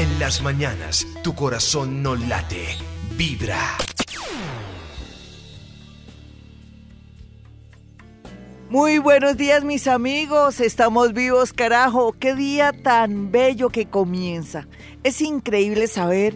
[0.00, 2.68] En las mañanas, tu corazón no late,
[3.18, 3.76] vibra.
[8.70, 14.66] Muy buenos días mis amigos, estamos vivos carajo, qué día tan bello que comienza.
[15.04, 16.34] Es increíble saber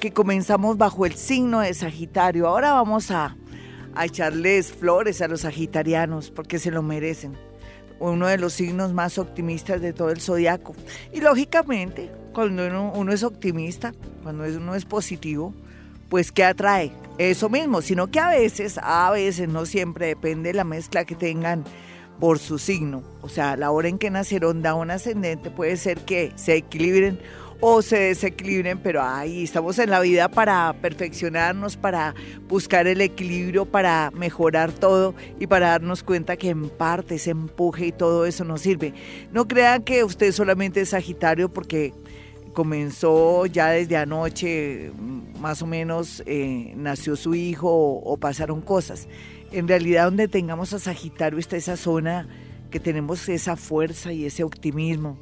[0.00, 2.48] que comenzamos bajo el signo de Sagitario.
[2.48, 3.36] Ahora vamos a,
[3.94, 7.43] a echarles flores a los sagitarianos porque se lo merecen.
[8.00, 10.74] Uno de los signos más optimistas de todo el zodiaco.
[11.12, 15.54] Y lógicamente, cuando uno, es optimista, cuando uno es positivo,
[16.08, 16.92] pues ¿qué atrae?
[17.18, 21.14] Eso mismo, sino que a veces, a veces, no siempre, depende de la mezcla que
[21.14, 21.64] tengan
[22.18, 23.02] por su signo.
[23.22, 27.18] O sea, la hora en que nacieron da un ascendente, puede ser que se equilibren
[27.60, 32.14] o se desequilibren, pero ahí estamos en la vida para perfeccionarnos, para
[32.48, 37.86] buscar el equilibrio, para mejorar todo y para darnos cuenta que en parte ese empuje
[37.86, 38.92] y todo eso nos sirve.
[39.32, 41.92] No crean que usted solamente es Sagitario porque
[42.54, 44.92] comenzó ya desde anoche,
[45.38, 49.08] más o menos eh, nació su hijo o, pasaron cosas.
[49.52, 52.28] En realidad donde tengamos a Sagitario está esa zona
[52.70, 55.18] que tenemos esa fuerza y ese optimismo.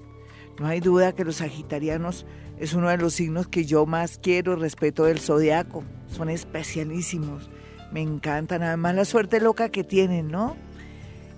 [0.58, 2.26] No hay duda que los sagitarianos
[2.58, 5.82] es uno de los signos que yo más quiero, respeto del zodiaco.
[6.08, 7.50] Son especialísimos,
[7.90, 10.56] me encantan, además la suerte loca que tienen, ¿no?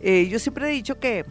[0.00, 1.24] Eh, yo siempre he dicho que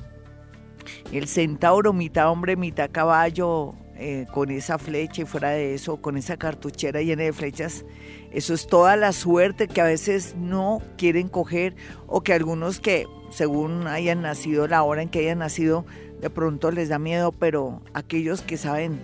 [1.11, 6.17] el centauro, mitad hombre, mitad caballo, eh, con esa flecha y fuera de eso, con
[6.17, 7.86] esa cartuchera llena de flechas,
[8.31, 11.76] eso es toda la suerte que a veces no quieren coger
[12.08, 15.86] o que algunos que según hayan nacido, la hora en que hayan nacido,
[16.23, 18.97] de pronto les da miedo, pero aquellos que saben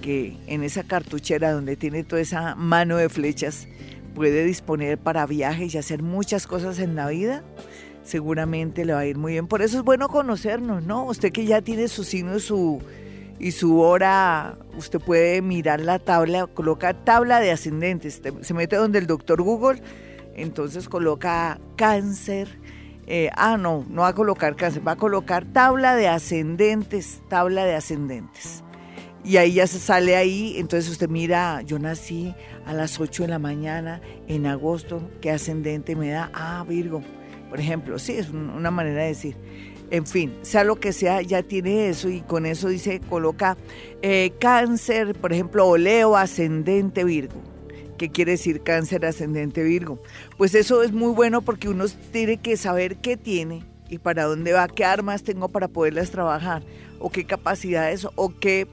[0.00, 3.68] que en esa cartuchera donde tiene toda esa mano de flechas
[4.14, 7.42] puede disponer para viajes y hacer muchas cosas en la vida,
[8.04, 9.48] seguramente le va a ir muy bien.
[9.48, 11.04] Por eso es bueno conocernos, ¿no?
[11.04, 12.80] Usted que ya tiene su signo su
[13.38, 18.98] y su hora, usted puede mirar la tabla, coloca tabla de ascendentes, se mete donde
[18.98, 19.82] el doctor Google,
[20.34, 22.48] entonces coloca cáncer,
[23.06, 27.64] eh, ah, no, no va a colocar cáncer, va a colocar tabla de ascendentes, tabla
[27.64, 28.62] de ascendentes.
[29.24, 32.34] Y ahí ya se sale ahí, entonces usted mira, yo nací
[32.66, 36.30] a las 8 de la mañana en agosto, ¿qué ascendente me da?
[36.34, 37.02] Ah, Virgo,
[37.48, 39.36] por ejemplo, sí, es una manera de decir
[39.92, 43.58] en fin, sea lo que sea, ya tiene eso y con eso dice, coloca
[44.00, 47.51] eh, cáncer, por ejemplo, o Leo ascendente Virgo.
[48.02, 50.02] ¿Qué quiere decir cáncer ascendente Virgo?
[50.36, 54.52] Pues eso es muy bueno porque uno tiene que saber qué tiene y para dónde
[54.52, 56.64] va, qué armas tengo para poderlas trabajar,
[56.98, 58.66] o qué capacidades o qué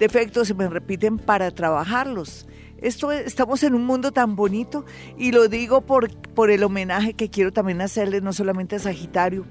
[0.00, 2.48] defectos se me repiten para trabajarlos.
[2.78, 4.84] Esto estamos en un mundo tan bonito
[5.16, 9.46] y lo digo por, por el homenaje que quiero también hacerle no solamente a Sagitario,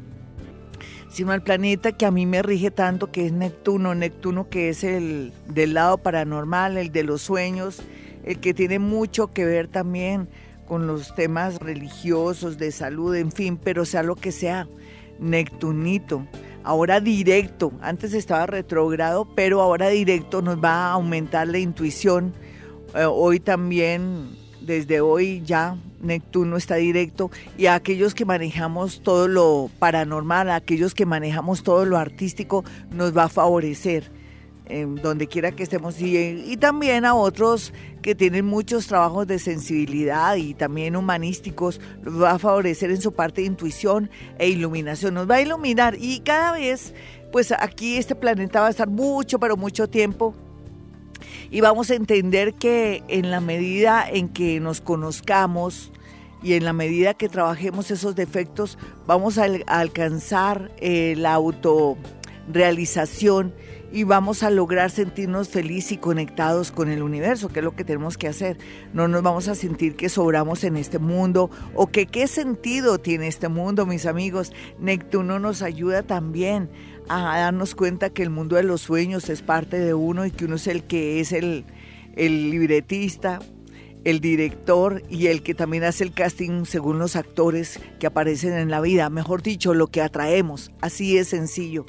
[1.09, 4.84] sino al planeta que a mí me rige tanto, que es Neptuno, Neptuno que es
[4.84, 7.81] el del lado paranormal, el de los sueños,
[8.24, 10.28] el que tiene mucho que ver también
[10.68, 14.68] con los temas religiosos, de salud, en fin, pero sea lo que sea,
[15.20, 16.26] Neptunito,
[16.64, 22.34] ahora directo, antes estaba retrogrado, pero ahora directo nos va a aumentar la intuición,
[22.96, 24.30] eh, hoy también,
[24.62, 30.56] desde hoy ya Neptuno está directo y a aquellos que manejamos todo lo paranormal, a
[30.56, 34.09] aquellos que manejamos todo lo artístico, nos va a favorecer
[35.02, 40.54] donde quiera que estemos y, también a otros que tienen muchos trabajos de sensibilidad y
[40.54, 45.42] también humanísticos, va a favorecer en su parte de intuición e iluminación, nos va a
[45.42, 46.94] iluminar y cada vez,
[47.32, 50.34] pues aquí este planeta va a estar mucho, pero mucho tiempo
[51.52, 55.92] y vamos a entender que en la medida en que nos conozcamos
[56.44, 63.54] y en la medida que trabajemos esos defectos, vamos a, alcanzar eh, la autorrealización
[63.91, 67.84] y vamos a lograr sentirnos felices y conectados con el universo, que es lo que
[67.84, 68.57] tenemos que hacer.
[68.94, 73.28] No nos vamos a sentir que sobramos en este mundo o que qué sentido tiene
[73.28, 74.53] este mundo, mis amigos.
[74.79, 76.69] Neptuno nos ayuda también
[77.09, 80.46] a darnos cuenta que el mundo de los sueños es parte de uno y que
[80.46, 81.66] uno es el que es el,
[82.16, 83.40] libretista,
[84.05, 88.70] el director y el que también hace el casting según los actores que aparecen en
[88.70, 91.85] la vida, mejor dicho, lo que atraemos, así es sencillo.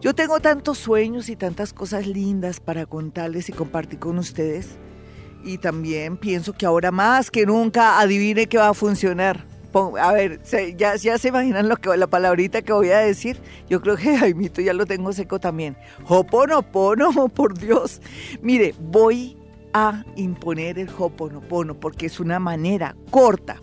[0.00, 4.78] Yo tengo tantos sueños y tantas cosas lindas para contarles y compartir con ustedes
[5.44, 10.40] y también pienso que ahora más que nunca adivine que va a funcionar a ver,
[10.76, 13.38] ya, ya se imaginan lo que la palabrita que voy a decir.
[13.68, 15.76] Yo creo que Jaimito ya lo tengo seco también.
[16.06, 18.00] Hoponopono, por Dios.
[18.42, 19.36] Mire, voy
[19.72, 23.60] a imponer el Hoponopono porque es una manera corta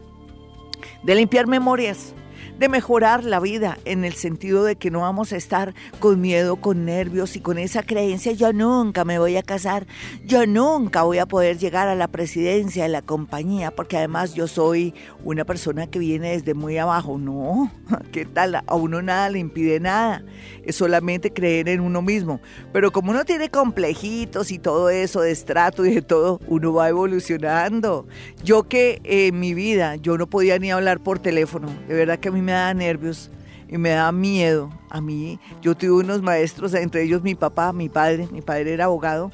[1.04, 2.14] de limpiar memorias.
[2.60, 6.56] De mejorar la vida en el sentido de que no vamos a estar con miedo,
[6.56, 9.86] con nervios y con esa creencia, yo nunca me voy a casar,
[10.26, 14.48] yo nunca voy a poder llegar a la presidencia de la compañía, porque además yo
[14.48, 14.94] soy
[15.24, 17.18] una persona que viene desde muy abajo.
[17.18, 17.72] No,
[18.12, 18.56] ¿qué tal?
[18.56, 20.24] A uno nada le impide nada,
[20.64, 22.40] es solamente creer en uno mismo.
[22.74, 26.90] Pero como uno tiene complejitos y todo eso de estrato y de todo, uno va
[26.90, 28.08] evolucionando.
[28.44, 32.30] Yo que en mi vida yo no podía ni hablar por teléfono, de verdad que
[32.30, 33.30] a mí me da nervios
[33.68, 34.72] y me da miedo.
[34.90, 38.86] A mí, yo tuve unos maestros, entre ellos mi papá, mi padre, mi padre era
[38.86, 39.32] abogado,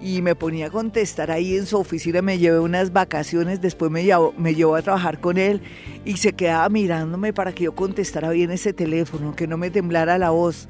[0.00, 4.04] y me ponía a contestar ahí en su oficina, me llevé unas vacaciones, después me
[4.04, 5.60] llevó, me llevó a trabajar con él
[6.04, 10.18] y se quedaba mirándome para que yo contestara bien ese teléfono, que no me temblara
[10.18, 10.68] la voz,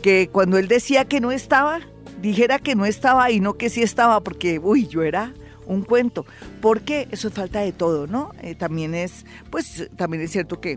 [0.00, 1.80] que cuando él decía que no estaba,
[2.22, 5.34] dijera que no estaba y no que sí estaba, porque, uy, yo era
[5.66, 6.24] un cuento,
[6.60, 8.30] porque eso es falta de todo, ¿no?
[8.42, 10.76] Eh, también es, pues, también es cierto que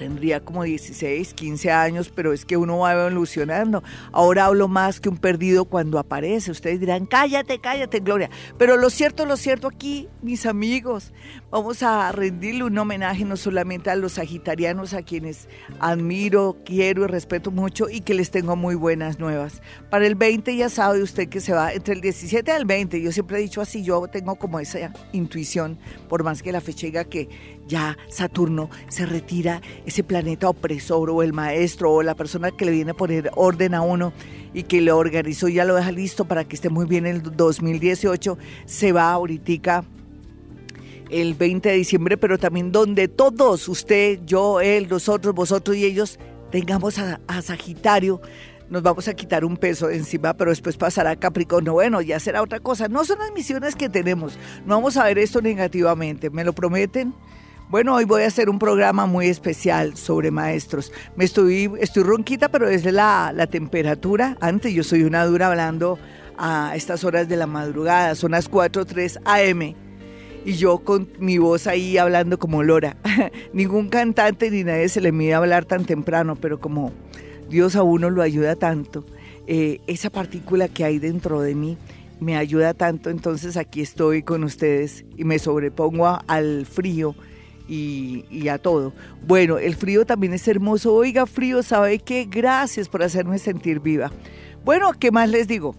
[0.00, 3.84] tendría como 16, 15 años, pero es que uno va evolucionando.
[4.12, 6.50] Ahora hablo más que un perdido cuando aparece.
[6.50, 8.30] Ustedes dirán, cállate, cállate, Gloria.
[8.56, 11.12] Pero lo cierto, lo cierto aquí, mis amigos,
[11.50, 15.48] vamos a rendirle un homenaje no solamente a los sagitarianos, a quienes
[15.80, 19.60] admiro, quiero y respeto mucho y que les tengo muy buenas nuevas.
[19.90, 23.00] Para el 20 ya sabe usted que se va entre el 17 al 20.
[23.02, 26.86] Yo siempre he dicho así, yo tengo como esa intuición, por más que la fecha
[26.86, 27.28] diga que
[27.66, 32.72] ya Saturno se retira, ese planeta opresor o el maestro o la persona que le
[32.72, 34.12] viene a poner orden a uno
[34.52, 38.38] y que lo organizó ya lo deja listo para que esté muy bien el 2018,
[38.66, 39.84] se va ahorita
[41.10, 46.18] el 20 de diciembre, pero también donde todos, usted, yo, él, nosotros, vosotros y ellos,
[46.50, 48.20] tengamos a, Sagitario
[48.68, 51.72] nos vamos a quitar un peso encima, pero después pasará Capricornio.
[51.72, 52.86] Bueno, ya será otra cosa.
[52.86, 54.38] No son las misiones que tenemos.
[54.64, 56.30] No vamos a ver esto negativamente.
[56.30, 57.12] ¿Me lo prometen?
[57.68, 60.92] Bueno, hoy voy a hacer un programa muy especial sobre maestros.
[61.16, 64.36] Me estoy, estoy ronquita, pero desde la, la temperatura.
[64.40, 65.98] Antes yo soy una dura hablando
[66.38, 68.14] a estas horas de la madrugada.
[68.14, 69.89] Son las 4, 3 AM.
[70.44, 72.96] Y yo con mi voz ahí hablando como Lora.
[73.52, 76.92] Ningún cantante ni nadie se le mide hablar tan temprano, pero como
[77.48, 79.04] Dios a uno lo ayuda tanto,
[79.46, 81.76] eh, esa partícula que hay dentro de mí
[82.20, 87.14] me ayuda tanto, entonces aquí estoy con ustedes y me sobrepongo al frío
[87.66, 88.92] y, a todo.
[89.26, 90.92] Bueno, el frío también es hermoso.
[90.92, 92.26] Oiga, frío, ¿sabe qué?
[92.28, 94.10] Gracias por hacerme sentir viva.
[94.64, 95.76] Bueno, ¿qué más les digo?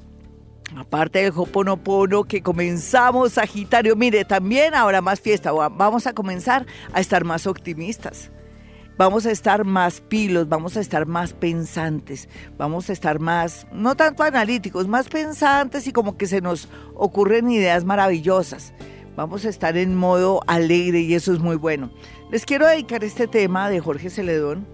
[0.75, 5.51] Aparte del Hoponopono que comenzamos, Sagitario, mire, también habrá más fiesta.
[5.51, 8.31] Vamos a comenzar a estar más optimistas.
[8.97, 13.95] Vamos a estar más pilos, vamos a estar más pensantes, vamos a estar más, no
[13.95, 18.74] tanto analíticos, más pensantes y como que se nos ocurren ideas maravillosas
[19.15, 21.91] vamos a estar en modo alegre y eso es muy bueno.
[22.31, 24.67] Les quiero dedicar este tema de Jorge Celedón,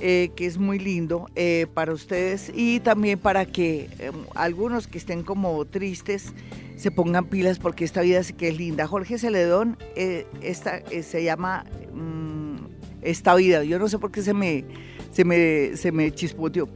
[0.00, 4.98] eh, que es muy lindo eh, para ustedes y también para que em, algunos que
[4.98, 6.32] estén como tristes
[6.76, 8.86] se pongan pilas porque esta vida sí que es linda.
[8.86, 12.56] Jorge Celedón eh, esta, se llama mm,
[13.02, 13.64] Esta vida.
[13.64, 14.64] Yo no sé por qué se me
[15.10, 16.68] se me, se me chispoteó.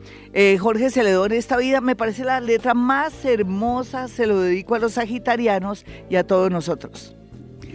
[0.59, 4.95] Jorge Celedón, esta vida me parece la letra más hermosa, se lo dedico a los
[4.95, 7.15] sagitarianos y a todos nosotros.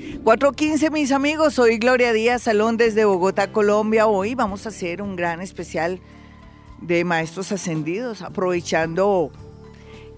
[0.07, 4.07] 4.15 mis amigos, soy Gloria Díaz Salón desde Bogotá, Colombia.
[4.07, 5.99] Hoy vamos a hacer un gran especial
[6.81, 9.31] de maestros ascendidos, aprovechando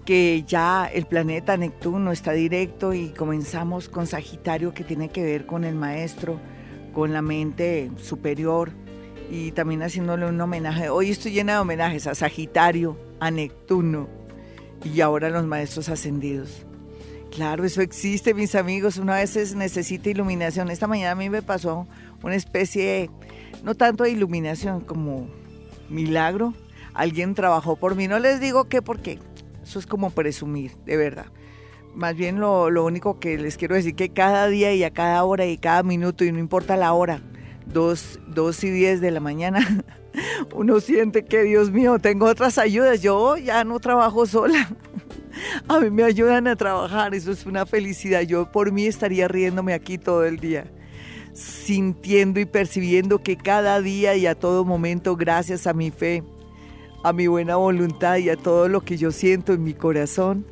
[0.04, 5.46] que ya el planeta Neptuno está directo y comenzamos con Sagitario que tiene que ver
[5.46, 6.40] con el maestro,
[6.94, 8.70] con la mente superior,
[9.28, 10.88] y también haciéndole un homenaje.
[10.88, 14.08] Hoy estoy llena de homenajes a Sagitario, a Neptuno
[14.84, 16.64] y ahora a los maestros ascendidos.
[17.30, 18.96] Claro, eso existe, mis amigos.
[18.96, 20.70] Una vez necesita iluminación.
[20.70, 21.86] Esta mañana a mí me pasó
[22.22, 23.10] una especie, de,
[23.62, 25.28] no tanto de iluminación como
[25.88, 26.54] milagro.
[26.92, 28.08] Alguien trabajó por mí.
[28.08, 29.18] No les digo qué, porque
[29.62, 31.26] eso es como presumir, de verdad.
[31.94, 35.22] Más bien lo, lo único que les quiero decir que cada día y a cada
[35.24, 37.20] hora y cada minuto, y no importa la hora,
[37.66, 38.18] dos,
[38.64, 39.84] y diez de la mañana,
[40.54, 43.02] uno siente que, Dios mío, tengo otras ayudas.
[43.02, 44.68] Yo ya no trabajo sola.
[45.68, 48.22] A mí me ayudan a trabajar, eso es una felicidad.
[48.22, 50.70] Yo por mí estaría riéndome aquí todo el día,
[51.32, 56.22] sintiendo y percibiendo que cada día y a todo momento, gracias a mi fe,
[57.02, 60.46] a mi buena voluntad y a todo lo que yo siento en mi corazón,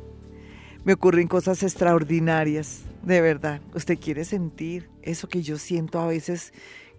[0.83, 2.81] me ocurren cosas extraordinarias.
[3.03, 6.53] De verdad, usted quiere sentir eso que yo siento a veces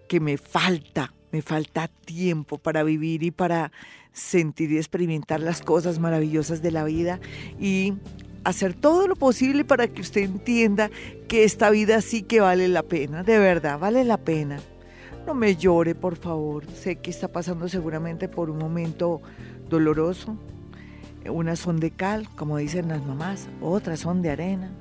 [0.07, 3.71] que me falta, me falta tiempo para vivir y para
[4.13, 7.19] sentir y experimentar las cosas maravillosas de la vida
[7.59, 7.93] y
[8.43, 10.89] hacer todo lo posible para que usted entienda
[11.27, 14.59] que esta vida sí que vale la pena, de verdad, vale la pena.
[15.25, 16.65] No me llore, por favor.
[16.71, 19.21] Sé que está pasando seguramente por un momento
[19.69, 20.35] doloroso.
[21.29, 24.71] Unas son de cal, como dicen las mamás, otras son de arena.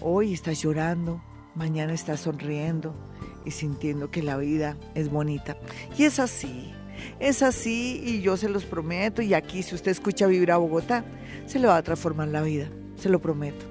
[0.00, 1.22] Hoy estás llorando,
[1.54, 2.94] mañana estás sonriendo
[3.44, 5.56] y sintiendo que la vida es bonita.
[5.96, 6.72] Y es así,
[7.20, 9.22] es así y yo se los prometo.
[9.22, 11.04] Y aquí si usted escucha Vibra Bogotá,
[11.46, 13.64] se le va a transformar la vida, se lo prometo.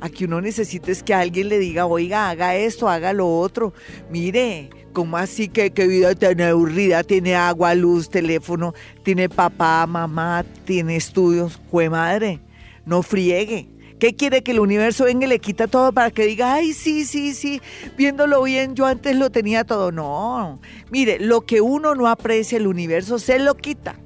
[0.00, 3.72] Aquí uno necesita es que alguien le diga, oiga, haga esto, haga lo otro.
[4.10, 7.02] Mire, ¿cómo así que qué vida tan aburrida?
[7.02, 11.60] Tiene agua, luz, teléfono, tiene papá, mamá, tiene estudios.
[11.70, 12.40] Jue madre,
[12.84, 13.70] no friegue.
[13.98, 17.06] ¿Qué quiere que el universo venga y le quita todo para que diga, ay, sí,
[17.06, 17.62] sí, sí,
[17.96, 19.90] viéndolo bien, yo antes lo tenía todo?
[19.90, 20.60] No,
[20.90, 23.96] mire, lo que uno no aprecia, el universo se lo quita,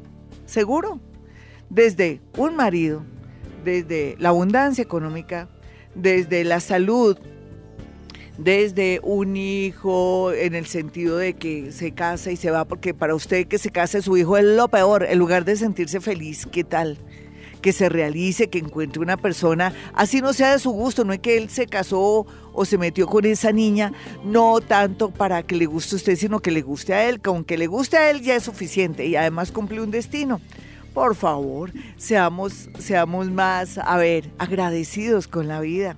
[0.47, 1.01] seguro.
[1.71, 3.05] Desde un marido,
[3.65, 5.49] desde la abundancia económica,
[5.95, 7.19] desde la salud,
[8.39, 13.15] desde un hijo en el sentido de que se casa y se va, porque para
[13.15, 16.65] usted que se case su hijo es lo peor, en lugar de sentirse feliz, ¿qué
[16.65, 16.99] tal?
[17.61, 21.19] Que se realice, que encuentre una persona, así no sea de su gusto, no es
[21.19, 23.93] que él se casó o se metió con esa niña,
[24.25, 27.59] no tanto para que le guste a usted, sino que le guste a él, que
[27.59, 30.40] le guste a él ya es suficiente y además cumple un destino.
[30.95, 35.97] Por favor, seamos, seamos más, a ver, agradecidos con la vida.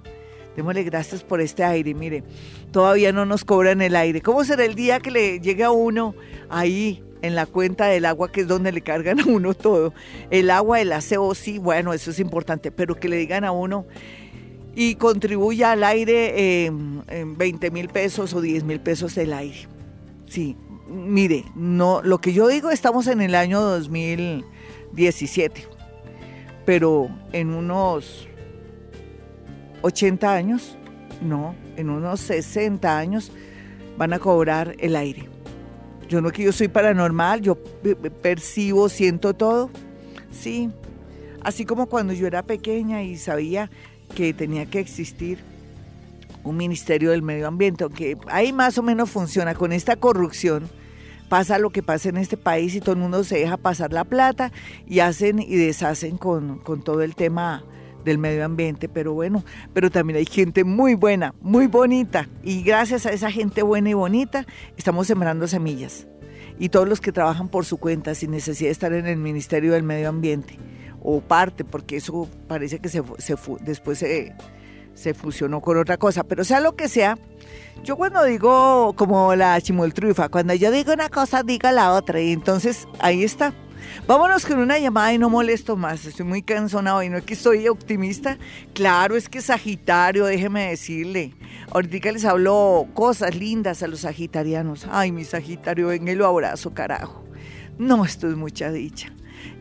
[0.57, 1.95] Démosle gracias por este aire.
[1.95, 2.25] Mire,
[2.73, 4.21] todavía no nos cobran el aire.
[4.21, 6.15] ¿Cómo será el día que le llegue a uno
[6.51, 9.95] ahí en la cuenta del agua, que es donde le cargan a uno todo?
[10.31, 13.87] El agua, el aseo, sí, bueno, eso es importante, pero que le digan a uno
[14.75, 19.69] y contribuya al aire en 20 mil pesos o 10 mil pesos el aire.
[20.27, 20.57] Sí,
[20.89, 24.45] mire, no, lo que yo digo, estamos en el año 2000.
[24.93, 25.67] 17.
[26.65, 28.29] Pero en unos
[29.83, 30.77] 80 años,
[31.21, 33.33] no, en unos 60 años
[33.97, 35.29] van a cobrar el aire.
[36.13, 37.57] Yo no que yo soy paranormal, yo
[38.21, 39.71] percibo, siento todo.
[40.31, 40.69] Sí,
[41.41, 43.71] así como cuando yo era pequeña y sabía
[44.15, 45.39] que tenía que existir
[46.45, 50.69] un ministerio del medio ambiente, aunque ahí más o menos funciona con esta corrupción
[51.31, 54.05] pasa lo que pasa en este país y todo el mundo se deja pasar la
[54.05, 54.53] plata
[54.87, 57.65] y hacen y deshacen con, todo el tema
[58.05, 63.07] del medio ambiente, pero bueno, pero también hay gente muy buena, muy bonita y gracias
[63.07, 66.07] a esa gente buena y bonita estamos sembrando semillas
[66.59, 69.73] y todos los que trabajan por su cuenta sin necesidad de estar en el Ministerio
[69.73, 70.59] del Medio Ambiente
[71.03, 74.35] o parte, porque eso parece que se, se después se,
[74.95, 77.19] se fusionó con otra cosa, pero sea lo que sea,
[77.83, 82.21] yo cuando digo como la chimoltrufa, cuando yo digo una cosa, diga la otra.
[82.21, 83.53] Y entonces ahí está.
[84.07, 86.05] Vámonos con una llamada y no molesto más.
[86.05, 87.09] Estoy muy cansona hoy.
[87.09, 88.39] No es que estoy optimista.
[88.75, 91.35] Claro, es que Sagitario, déjeme decirle.
[91.71, 94.87] Ahorita les hablo cosas lindas a los sagitarianos.
[94.91, 97.25] Ay, mi Sagitario, venga y lo abrazo, carajo.
[97.79, 99.13] No, esto es mucha dicha.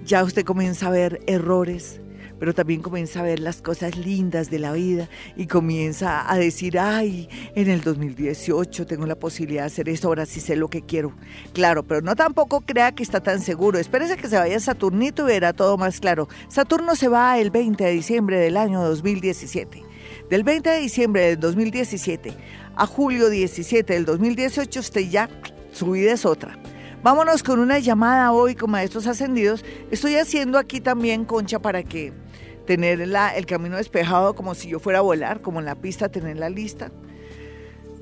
[0.05, 2.01] Ya usted comienza a ver errores,
[2.41, 6.79] pero también comienza a ver las cosas lindas de la vida y comienza a decir,
[6.79, 10.81] ay, en el 2018 tengo la posibilidad de hacer esto, ahora sí sé lo que
[10.81, 11.13] quiero.
[11.53, 13.77] Claro, pero no tampoco crea que está tan seguro.
[13.77, 16.29] Espérese que se vaya Saturnito y verá todo más claro.
[16.47, 19.83] Saturno se va el 20 de diciembre del año 2017.
[20.31, 22.33] Del 20 de diciembre del 2017
[22.75, 25.29] a julio 17 del 2018, usted ya,
[25.73, 26.57] su vida es otra.
[27.03, 29.65] Vámonos con una llamada hoy con maestros ascendidos.
[29.89, 32.13] Estoy haciendo aquí también, Concha, para que
[32.67, 36.37] tener el camino despejado como si yo fuera a volar, como en la pista, tener
[36.37, 36.91] la lista.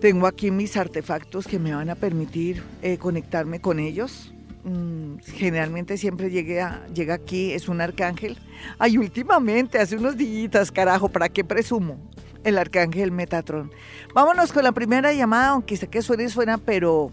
[0.02, 4.34] Tengo aquí mis artefactos que me van a permitir eh, conectarme con ellos.
[4.66, 8.38] Mm, generalmente siempre llegué a, llega aquí, es un arcángel.
[8.80, 11.98] Ay, últimamente, hace unos días, carajo, ¿para qué presumo?
[12.44, 13.72] El arcángel Metatron.
[14.14, 17.12] Vámonos con la primera llamada, aunque sé que suena y suena, pero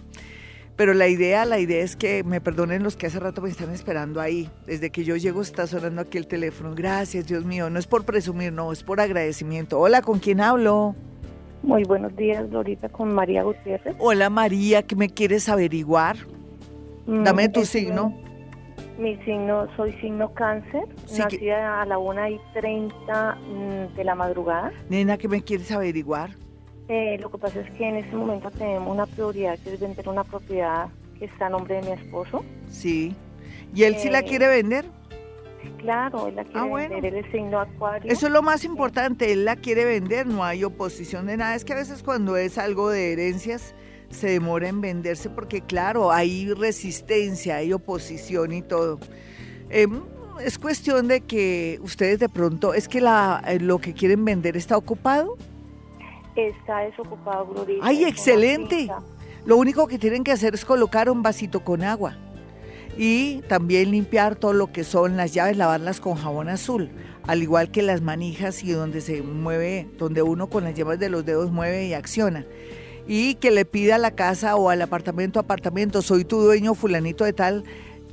[0.76, 3.71] pero la idea, la idea es que me perdonen los que hace rato me están
[3.71, 4.50] esperando ahí.
[4.66, 6.75] Desde que yo llego está sonando aquí el teléfono.
[6.75, 7.71] Gracias, Dios mío.
[7.71, 9.80] No es por presumir, no, es por agradecimiento.
[9.80, 10.95] Hola, ¿con quién hablo?
[11.62, 13.97] Muy buenos días, Lorita, con María Gutiérrez.
[13.99, 16.16] Hola, María, ¿qué me quieres averiguar?
[17.06, 18.14] Mm, Dame tu signo.
[18.99, 20.85] Mi signo, soy signo cáncer,
[21.18, 24.73] nacida a la 1 y 30 mm, de la madrugada.
[24.88, 26.30] Nena, ¿qué me quieres averiguar?
[26.88, 30.09] Eh, lo que pasa es que en este momento tenemos una prioridad que es vender
[30.09, 30.88] una propiedad
[31.19, 32.45] que está a nombre de mi esposo.
[32.71, 33.14] Sí.
[33.75, 34.85] ¿Y él sí la eh, quiere vender?
[35.78, 38.11] Claro, él la quiere ah, vender, él es signo acuario.
[38.11, 41.55] Eso es lo más importante, él la quiere vender, no hay oposición de nada.
[41.55, 43.75] Es que a veces cuando es algo de herencias
[44.11, 49.00] se demora en venderse porque claro, hay resistencia, hay oposición y todo.
[49.71, 50.02] Em,
[50.40, 54.57] es cuestión de que ustedes de pronto, es que la, eh, lo que quieren vender
[54.57, 55.37] está ocupado.
[56.37, 57.78] Está desocupado, Gloria.
[57.83, 58.88] ¡Ay, excelente!
[59.47, 62.16] Lo único que tienen que hacer es colocar un vasito con agua
[62.99, 66.90] y también limpiar todo lo que son las llaves, lavarlas con jabón azul,
[67.26, 71.09] al igual que las manijas y donde se mueve, donde uno con las llaves de
[71.09, 72.45] los dedos mueve y acciona.
[73.07, 77.25] Y que le pida a la casa o al apartamento, apartamento, soy tu dueño fulanito
[77.25, 77.64] de tal,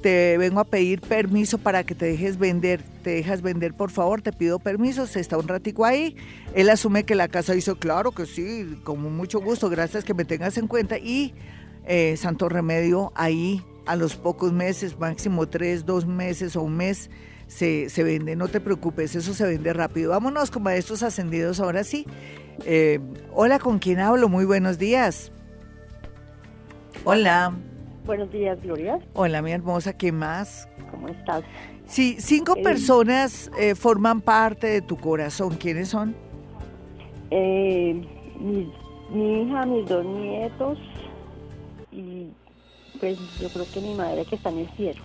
[0.03, 4.21] te vengo a pedir permiso para que te dejes vender, te dejas vender por favor,
[4.21, 6.17] te pido permiso, se está un ratico ahí,
[6.53, 10.25] él asume que la casa hizo, claro que sí, con mucho gusto, gracias que me
[10.25, 11.33] tengas en cuenta y
[11.85, 17.09] eh, Santo Remedio ahí a los pocos meses, máximo tres, dos meses o un mes,
[17.47, 20.11] se, se, vende, no te preocupes, eso se vende rápido.
[20.11, 22.05] Vámonos con maestros ascendidos ahora sí.
[22.65, 22.99] Eh,
[23.31, 24.27] hola, ¿con quién hablo?
[24.27, 25.31] Muy buenos días.
[27.05, 27.53] Hola.
[28.05, 28.99] Buenos días, Gloria.
[29.13, 30.67] Hola, mi hermosa, ¿qué más?
[30.91, 31.43] ¿Cómo estás?
[31.85, 35.55] Sí, cinco eh, personas eh, forman parte de tu corazón.
[35.55, 36.15] ¿Quiénes son?
[37.31, 38.71] mi,
[39.09, 40.77] mi hija, mis dos nietos
[41.91, 42.27] y
[42.99, 45.01] pues yo creo que mi madre que está en el cielo.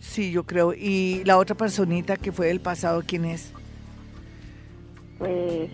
[0.00, 0.74] Sí, yo creo.
[0.74, 3.52] ¿Y la otra personita que fue del pasado, quién es?
[5.18, 5.70] Pues,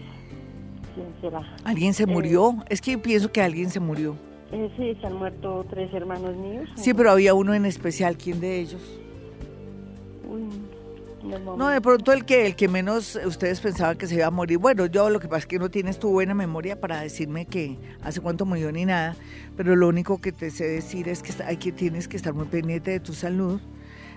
[0.94, 1.42] ¿quién será?
[1.64, 2.50] ¿Alguien se murió?
[2.60, 4.16] Eh, es que yo pienso que alguien se murió.
[4.52, 6.68] Eh, sí, se han muerto tres hermanos míos.
[6.76, 8.16] Sí, pero había uno en especial.
[8.16, 8.82] ¿Quién de ellos?
[10.28, 10.48] Uy,
[11.22, 14.58] no, de pronto el que el que menos ustedes pensaban que se iba a morir.
[14.58, 17.76] Bueno, yo lo que pasa es que no tienes tu buena memoria para decirme que
[18.02, 19.16] hace cuánto murió ni nada,
[19.56, 22.46] pero lo único que te sé decir es que hay que tienes que estar muy
[22.46, 23.60] pendiente de tu salud.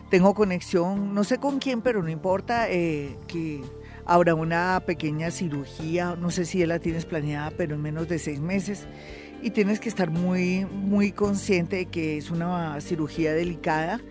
[0.09, 3.61] Tengo conexión, no sé con quién, pero no importa eh, que
[4.05, 8.39] habrá una pequeña cirugía, no sé si la tienes planeada, pero en menos de seis
[8.39, 8.87] meses
[9.41, 14.01] y tienes que estar muy muy consciente de que es una cirugía delicada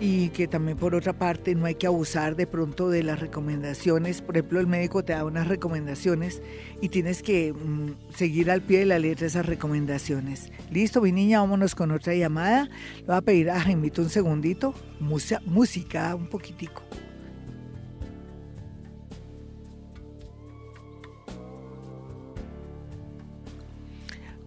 [0.00, 4.20] y que también por otra parte no hay que abusar de pronto de las recomendaciones.
[4.20, 6.42] Por ejemplo, el médico te da unas recomendaciones
[6.80, 10.50] y tienes que mm, seguir al pie de la letra esas recomendaciones.
[10.70, 12.68] Listo, mi niña, vámonos con otra llamada.
[12.96, 16.82] Le voy a pedir a Jaimito un segundito, música, música un poquitico.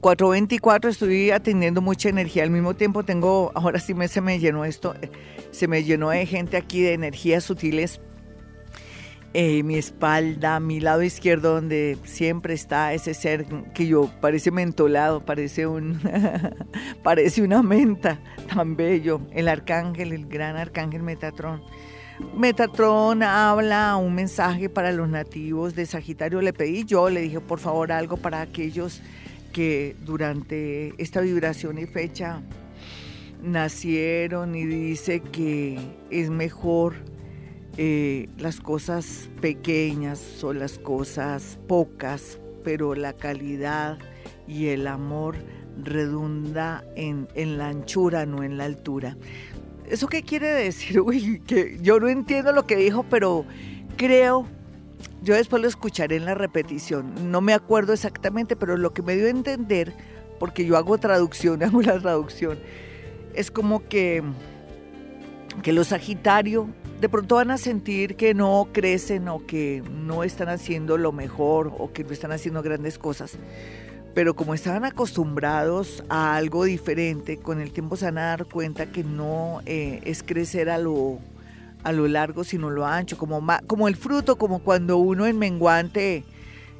[0.06, 2.44] 424 estoy atendiendo mucha energía.
[2.44, 5.10] Al mismo tiempo tengo, ahora sí me, se me llenó esto, eh,
[5.50, 8.00] se me llenó de gente aquí de energías sutiles.
[9.34, 15.26] Eh, mi espalda, mi lado izquierdo donde siempre está ese ser que yo parece mentolado,
[15.26, 16.00] parece un
[17.04, 18.20] parece una menta
[18.54, 21.63] tan bello, el arcángel, el gran arcángel Metatrón.
[22.38, 26.41] Metatrón habla un mensaje para los nativos de Sagitario.
[26.41, 29.02] Le pedí yo, le dije por favor algo para aquellos
[29.56, 32.41] que durante esta vibración y fecha
[33.41, 36.96] nacieron y dice que es mejor
[37.78, 43.98] eh, las cosas pequeñas o las cosas pocas, pero la calidad
[44.46, 45.38] y el amor
[45.82, 49.15] redunda en, en la anchura, no en la altura.
[49.89, 51.00] ¿Eso qué quiere decir?
[51.00, 53.46] Uy, que yo no entiendo lo que dijo, pero
[53.96, 54.50] creo
[55.26, 57.32] yo después lo escucharé en la repetición.
[57.32, 59.92] No me acuerdo exactamente, pero lo que me dio a entender,
[60.40, 62.60] porque yo hago traducción, hago la traducción,
[63.34, 64.24] es como que,
[65.64, 66.70] que los Sagitario
[67.02, 71.74] de pronto van a sentir que no crecen o que no están haciendo lo mejor
[71.78, 73.38] o que no están haciendo grandes cosas.
[74.14, 78.92] Pero como estaban acostumbrados a algo diferente, con el tiempo se van a dar cuenta
[78.92, 81.20] que no eh, es crecer a lo
[81.86, 86.26] a lo largo sino lo ancho, como, como el fruto, como cuando uno en menguante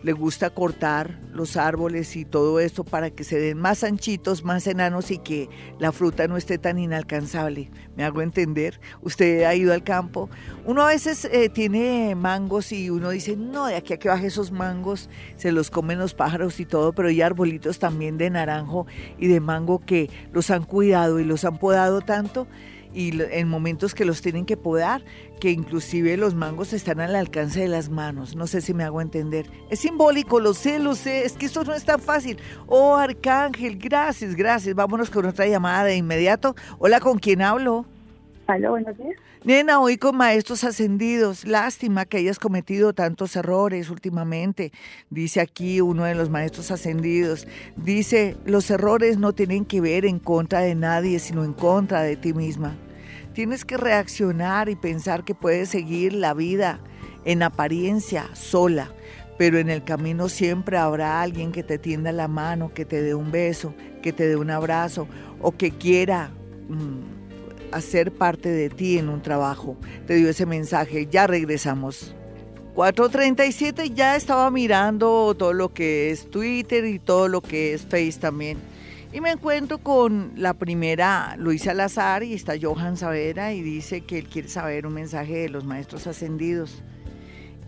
[0.06, 4.68] le gusta cortar los árboles y todo esto para que se den más anchitos, más
[4.68, 7.72] enanos y que la fruta no esté tan inalcanzable.
[7.98, 8.80] ¿Me hago entender?
[9.02, 10.30] Usted ha ido al campo.
[10.64, 14.28] Uno a veces eh, tiene mangos y uno dice, no, de aquí a que baje
[14.28, 18.86] esos mangos se los comen los pájaros y todo, pero hay arbolitos también de naranjo
[19.18, 22.46] y de mango que los han cuidado y los han podado tanto
[22.96, 25.04] y en momentos que los tienen que podar,
[25.42, 28.36] que inclusive los mangos están al alcance de las manos.
[28.38, 29.48] No sé si me hago entender.
[29.70, 32.38] Es simbólico, lo sé, lo sé, es que esto no es tan fácil.
[32.68, 34.74] Oh, Arcángel, gracias, gracias.
[34.74, 36.56] Vámonos con otra llamada de inmediato.
[36.80, 37.86] Hola, ¿con quién hablo?
[38.48, 39.18] Hola, buenos días.
[39.46, 41.46] Nena, hoy con maestros ascendidos.
[41.46, 44.72] Lástima que hayas cometido tantos errores últimamente.
[45.12, 47.46] Dice aquí uno de los maestros ascendidos.
[47.76, 52.16] Dice, los errores no tienen que ver en contra de nadie, sino en contra de
[52.16, 52.76] ti misma.
[53.34, 56.80] Tienes que reaccionar y pensar que puedes seguir la vida
[57.24, 58.92] en apariencia sola,
[59.38, 63.14] pero en el camino siempre habrá alguien que te tienda la mano, que te dé
[63.14, 65.08] un beso, que te dé un abrazo
[65.40, 66.32] o que quiera
[67.72, 69.78] mm, hacer parte de ti en un trabajo.
[70.08, 72.16] Te dio ese mensaje, ya regresamos.
[72.76, 78.18] 437 ya estaba mirando todo lo que es Twitter y todo lo que es Face
[78.20, 78.58] también
[79.14, 84.20] Y me encuentro con la primera Luisa Lazar y está Johan Savera y dice que
[84.20, 86.84] él quiere saber un mensaje de los maestros ascendidos.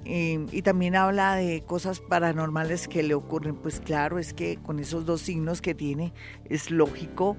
[0.03, 3.55] y también habla de cosas paranormales que le ocurren.
[3.55, 6.11] Pues claro, es que con esos dos signos que tiene
[6.49, 7.37] es lógico,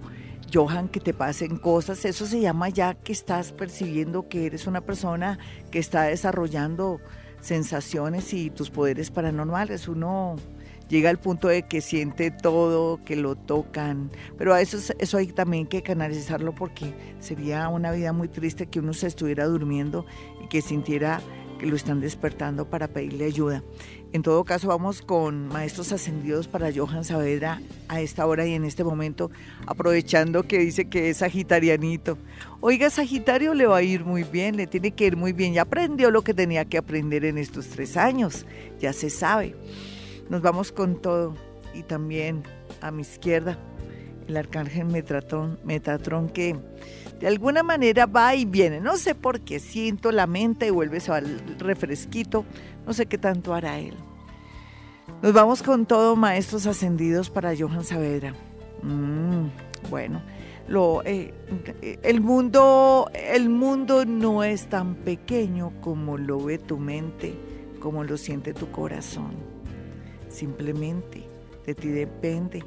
[0.53, 2.05] Johan, que te pasen cosas.
[2.05, 5.39] Eso se llama ya que estás percibiendo que eres una persona
[5.71, 7.01] que está desarrollando
[7.41, 9.89] sensaciones y tus poderes paranormales.
[9.89, 10.37] Uno
[10.89, 15.29] llega al punto de que siente todo, que lo tocan, pero a eso, eso hay
[15.29, 20.07] también que canalizarlo porque sería una vida muy triste que uno se estuviera durmiendo
[20.43, 21.21] y que sintiera
[21.59, 23.63] que lo están despertando para pedirle ayuda.
[24.13, 28.65] En todo caso, vamos con maestros ascendidos para Johan Saavedra a esta hora y en
[28.65, 29.31] este momento,
[29.67, 32.17] aprovechando que dice que es sagitarianito.
[32.61, 35.53] Oiga, Sagitario le va a ir muy bien, le tiene que ir muy bien.
[35.53, 38.47] Ya aprendió lo que tenía que aprender en estos tres años,
[38.81, 39.55] ya se sabe.
[40.31, 41.35] Nos vamos con todo
[41.75, 42.45] y también
[42.81, 43.59] a mi izquierda
[44.29, 46.57] el arcángel Metatron, Metatron que
[47.19, 48.81] de alguna manera va y viene.
[48.81, 52.45] No sé por qué siento la mente y vuelve al refresquito.
[52.89, 53.93] No sé qué tanto hará él.
[55.21, 58.33] Nos vamos con todo, maestros ascendidos para Johan Saavedra.
[58.83, 59.49] Mm,
[59.91, 60.23] bueno,
[60.69, 61.35] lo, eh,
[62.03, 67.35] el, mundo, el mundo no es tan pequeño como lo ve tu mente,
[67.79, 69.33] como lo siente tu corazón.
[70.31, 71.29] Simplemente
[71.67, 72.65] de ti depende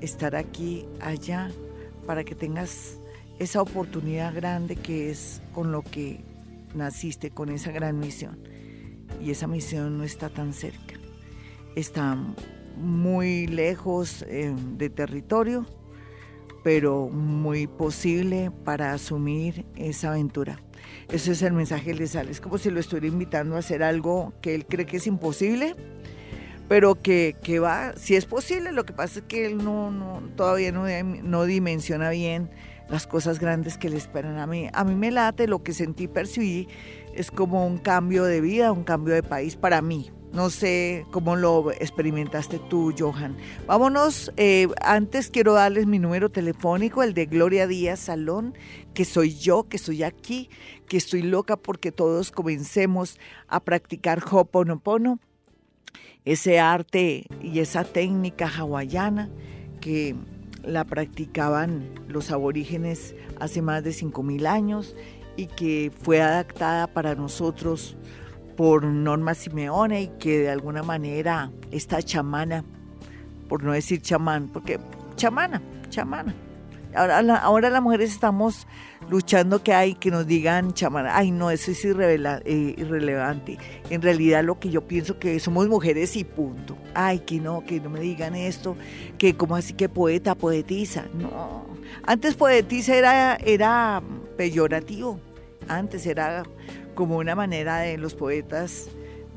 [0.00, 1.50] estar aquí, allá,
[2.06, 3.00] para que tengas
[3.40, 6.20] esa oportunidad grande que es con lo que
[6.72, 8.53] naciste, con esa gran misión.
[9.22, 10.94] Y esa misión no está tan cerca.
[11.76, 12.16] Está
[12.76, 15.66] muy lejos eh, de territorio,
[16.62, 20.60] pero muy posible para asumir esa aventura.
[21.10, 22.30] Ese es el mensaje que le sale.
[22.30, 25.74] Es como si lo estuviera invitando a hacer algo que él cree que es imposible
[26.68, 30.72] pero que, va, si es posible, lo que pasa es que él no, no todavía
[30.72, 32.50] no, no dimensiona bien
[32.88, 34.68] las cosas grandes que le esperan a mí.
[34.72, 36.68] A mí me late, lo que sentí, percibí,
[37.16, 40.10] es como un cambio de vida, un cambio de país para mí.
[40.32, 43.36] No sé cómo lo experimentaste tú, Johan.
[43.68, 48.54] Vámonos, eh, antes quiero darles mi número telefónico, el de Gloria Díaz Salón,
[48.94, 50.50] que soy yo, que estoy aquí,
[50.88, 55.20] que estoy loca porque todos comencemos a practicar Hoponopono
[56.24, 59.30] ese arte y esa técnica hawaiana
[59.80, 60.16] que
[60.64, 64.96] la practicaban los aborígenes hace más de 5.000 años
[65.36, 67.96] y que fue adaptada para nosotros
[68.56, 72.64] por Norma Simeone y que de alguna manera esta chamana,
[73.48, 74.78] por no decir chamán, porque
[75.16, 76.34] chamana, chamana,
[76.94, 78.68] Ahora, ahora las mujeres estamos
[79.10, 83.58] luchando que hay que nos digan chamana, ay no, eso es eh, irrelevante.
[83.90, 86.76] En realidad lo que yo pienso que somos mujeres y punto.
[86.94, 88.76] Ay, que no, que no me digan esto,
[89.18, 91.06] que como así que poeta, poetisa.
[91.14, 91.66] No,
[92.04, 94.02] antes poetisa era, era
[94.36, 95.20] peyorativo,
[95.68, 96.44] antes era
[96.94, 98.88] como una manera de los poetas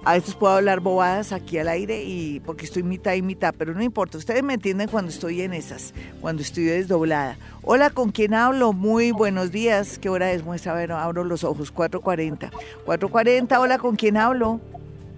[0.05, 3.73] a veces puedo hablar bobadas aquí al aire y porque estoy mitad y mitad, pero
[3.75, 4.19] no importa.
[4.19, 7.39] Ustedes me entienden cuando estoy en esas, cuando estoy desdoblada.
[7.63, 8.75] Hola, ¿con quién hablo?
[8.75, 9.99] Muy buenos días.
[9.99, 10.45] ¿Qué hora es?
[10.45, 11.75] Muestra, a ver, abro los ojos.
[11.75, 12.51] 4.40.
[12.85, 14.61] 4.40, hola, ¿con quién hablo?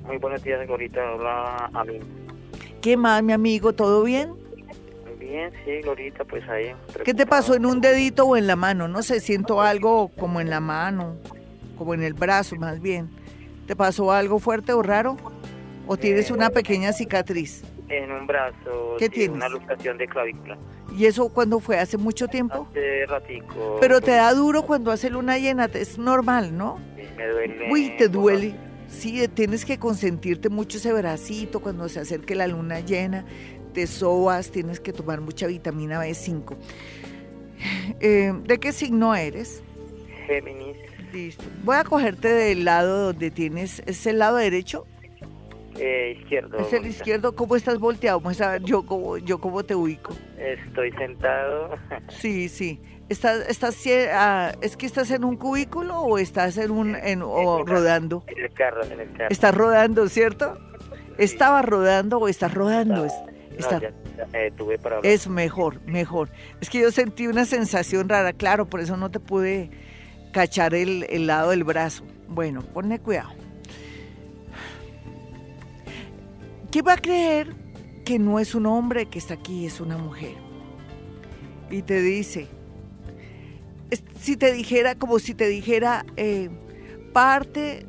[0.06, 1.00] Muy buenos días, Glorita.
[1.14, 1.98] Hola, a mí.
[2.80, 3.72] ¿Qué más, mi amigo?
[3.72, 4.34] ¿Todo bien?
[5.18, 6.72] Bien, sí, Glorita, pues ahí.
[7.04, 8.86] ¿Qué te pasó en un dedito o en la mano?
[8.86, 11.16] No sé, siento algo como en la mano,
[11.76, 13.10] como en el brazo más bien.
[13.66, 15.16] ¿Te pasó algo fuerte o raro?
[15.86, 17.62] ¿O tienes una pequeña cicatriz?
[17.88, 18.96] En un brazo.
[18.98, 19.36] ¿Qué tienes?
[19.36, 20.58] Una luxación de clavícula.
[20.96, 21.78] ¿Y eso cuándo fue?
[21.78, 22.66] ¿Hace mucho tiempo?
[22.70, 23.78] Hace ratico.
[23.80, 26.78] Pero te da duro cuando hace luna llena, es normal, ¿no?
[26.96, 27.68] Sí, me duele.
[27.70, 28.56] Uy, te duele.
[28.88, 33.24] Sí, tienes que consentirte mucho ese bracito cuando se acerque la luna llena,
[33.72, 36.56] te sobas, tienes que tomar mucha vitamina B5.
[38.00, 39.62] Eh, ¿De qué signo eres?
[40.26, 40.76] Géminis.
[41.16, 41.44] Listo.
[41.64, 44.86] Voy a cogerte del lado donde tienes, ¿es el lado derecho?
[45.78, 46.58] Eh, izquierdo.
[46.58, 47.34] Es el izquierdo.
[47.34, 48.20] ¿Cómo estás volteado?
[48.20, 50.14] Muestra yo cómo, yo cómo te ubico.
[50.38, 51.70] Estoy sentado.
[52.08, 52.80] Sí, sí.
[53.08, 53.76] ¿Estás, estás,
[54.12, 58.24] ah, ¿Es que estás en un cubículo o estás en un, en, o rodando?
[58.26, 59.28] En el carro, en el carro.
[59.30, 60.58] Estás rodando, ¿cierto?
[61.16, 63.04] ¿Estaba rodando o estás rodando?
[63.06, 65.12] Es- No, está- ya, ya, eh, tuve para hablar.
[65.12, 66.30] Es mejor, mejor.
[66.60, 69.70] Es que yo sentí una sensación rara, claro, por eso no te pude
[70.36, 72.04] cachar el, el lado del brazo.
[72.28, 73.30] Bueno, ponle cuidado.
[76.70, 77.54] ¿Quién va a creer
[78.04, 80.34] que no es un hombre que está aquí, es una mujer?
[81.70, 82.48] Y te dice,
[84.20, 86.50] si te dijera, como si te dijera, eh,
[87.14, 87.86] parte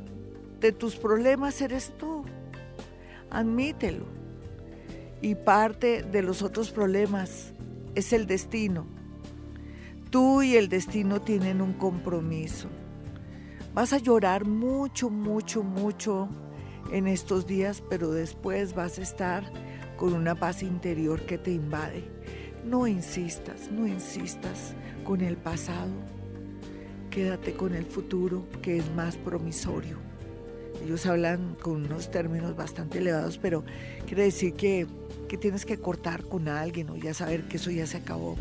[0.61, 2.23] de tus problemas eres tú,
[3.29, 4.05] admítelo
[5.21, 7.51] y parte de los otros problemas
[7.93, 8.96] es el destino.
[10.17, 12.69] Tú y el destino tienen un compromiso.
[13.75, 16.27] Vas a llorar mucho, mucho, mucho
[16.91, 19.43] en estos días, pero después vas a estar
[19.95, 22.03] con una paz interior que te invade.
[22.65, 25.93] No insistas, no insistas con el pasado.
[27.11, 29.99] Quédate con el futuro que es más promisorio.
[30.83, 33.63] Ellos hablan con unos términos bastante elevados, pero
[34.07, 34.87] quiere decir que,
[35.29, 38.35] que tienes que cortar con alguien o ya saber que eso ya se acabó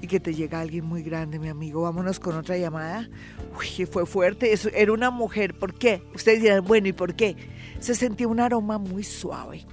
[0.00, 1.82] y que te llega alguien muy grande, mi amigo.
[1.82, 3.08] Vámonos con otra llamada.
[3.58, 4.52] Uy, que fue fuerte.
[4.52, 5.54] Eso era una mujer.
[5.54, 6.02] ¿Por qué?
[6.14, 7.36] Ustedes dirán, bueno, ¿y por qué?
[7.80, 9.64] Se sentía un aroma muy suave.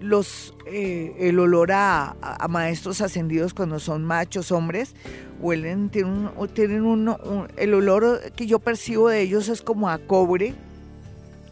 [0.00, 2.16] Los, eh, el olor a,
[2.50, 4.94] maestros ascendidos cuando son machos, hombres,
[5.40, 10.54] huelen, tienen, un- el olor que yo percibo de ellos es como a cobre.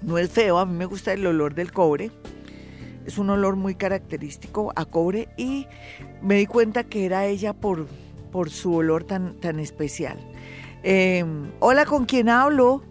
[0.03, 2.11] No es feo, a mí me gusta el olor del cobre.
[3.07, 5.67] Es un olor muy característico a cobre y
[6.23, 7.87] me di cuenta que era ella por,
[8.35, 10.19] por su olor tan, tan especial.
[10.83, 11.25] Eh,
[11.61, 12.83] hola, ¿con quién hablo?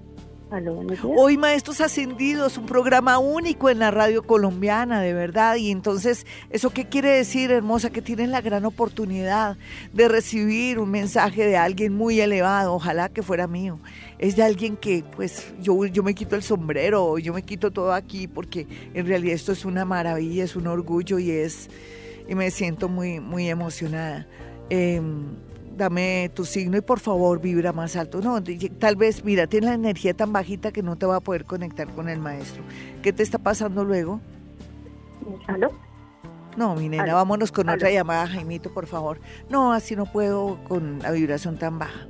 [0.49, 0.81] Aló.
[1.17, 5.57] Hoy Maestros Ascendidos, un programa único en la radio colombiana, de verdad.
[5.57, 7.89] Y entonces, ¿eso qué quiere decir, hermosa?
[7.89, 9.57] Que tienen la gran oportunidad
[9.91, 13.81] de recibir un mensaje de alguien muy elevado, ojalá que fuera mío.
[14.19, 17.91] Es de alguien que, pues, yo, yo me quito el sombrero, yo me quito todo
[17.91, 21.69] aquí, porque en realidad esto es una maravilla, es un orgullo y es,
[22.29, 24.25] y me siento muy, muy emocionada.
[24.69, 25.35] Em,
[25.77, 28.21] dame tu signo y por favor vibra más alto.
[28.21, 28.41] No,
[28.79, 31.87] tal vez, mira, tiene la energía tan bajita que no te va a poder conectar
[31.89, 32.63] con el maestro.
[33.01, 34.19] ¿Qué te está pasando luego?
[35.47, 35.71] ¿Aló?
[36.57, 37.15] No, mi nena, Aló.
[37.15, 37.77] vámonos con Aló.
[37.77, 39.19] otra llamada, Jaimito, por favor.
[39.49, 42.07] No, así no puedo con la vibración tan baja.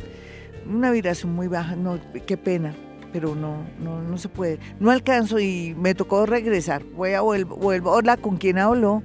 [0.70, 2.74] Una vibración muy baja, no, qué pena,
[3.12, 4.60] pero no, no, no se puede.
[4.80, 6.84] No alcanzo y me tocó regresar.
[6.96, 7.92] Voy a vuelvo, vuelvo.
[7.92, 9.04] Hola, ¿con quién hablo?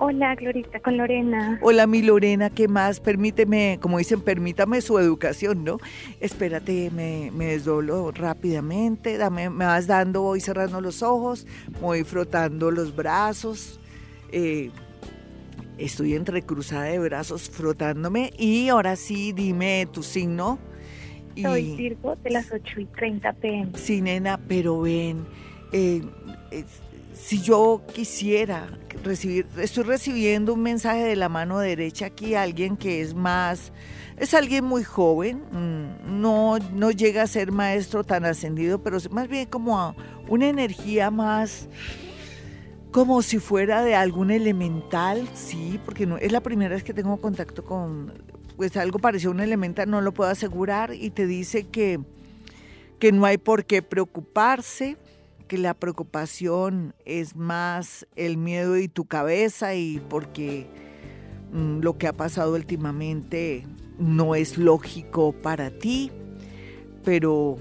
[0.00, 1.58] Hola, Glorita, con Lorena.
[1.60, 3.00] Hola, mi Lorena, ¿qué más?
[3.00, 5.78] Permíteme, como dicen, permítame su educación, ¿no?
[6.20, 11.48] Espérate, me, me desdoblo rápidamente, dame, me vas dando, voy cerrando los ojos,
[11.80, 13.80] voy frotando los brazos,
[14.30, 14.70] eh,
[15.78, 20.60] estoy entrecruzada de brazos frotándome y ahora sí, dime tu signo.
[21.34, 23.72] Y, Soy Virgo de las 8 y 30 pm.
[23.74, 25.26] Sí, nena, pero ven,
[25.72, 26.02] eh,
[26.52, 26.64] eh,
[27.18, 28.68] si yo quisiera
[29.02, 33.72] recibir, estoy recibiendo un mensaje de la mano derecha aquí, alguien que es más,
[34.16, 39.28] es alguien muy joven, mm, no, no llega a ser maestro tan ascendido, pero más
[39.28, 39.94] bien como
[40.28, 41.68] una energía más
[42.92, 47.20] como si fuera de algún elemental, sí, porque no, es la primera vez que tengo
[47.20, 48.12] contacto con,
[48.56, 52.00] pues algo parecido a un elemental, no lo puedo asegurar, y te dice que,
[52.98, 54.96] que no hay por qué preocuparse,
[55.48, 60.66] que la preocupación es más el miedo y tu cabeza y porque
[61.52, 63.66] mm, lo que ha pasado últimamente
[63.98, 66.12] no es lógico para ti,
[67.02, 67.58] pero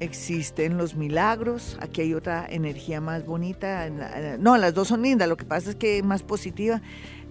[0.00, 1.76] existen los milagros.
[1.80, 3.88] Aquí hay otra energía más bonita.
[4.38, 5.28] No, las dos son lindas.
[5.28, 6.80] Lo que pasa es que es más positiva.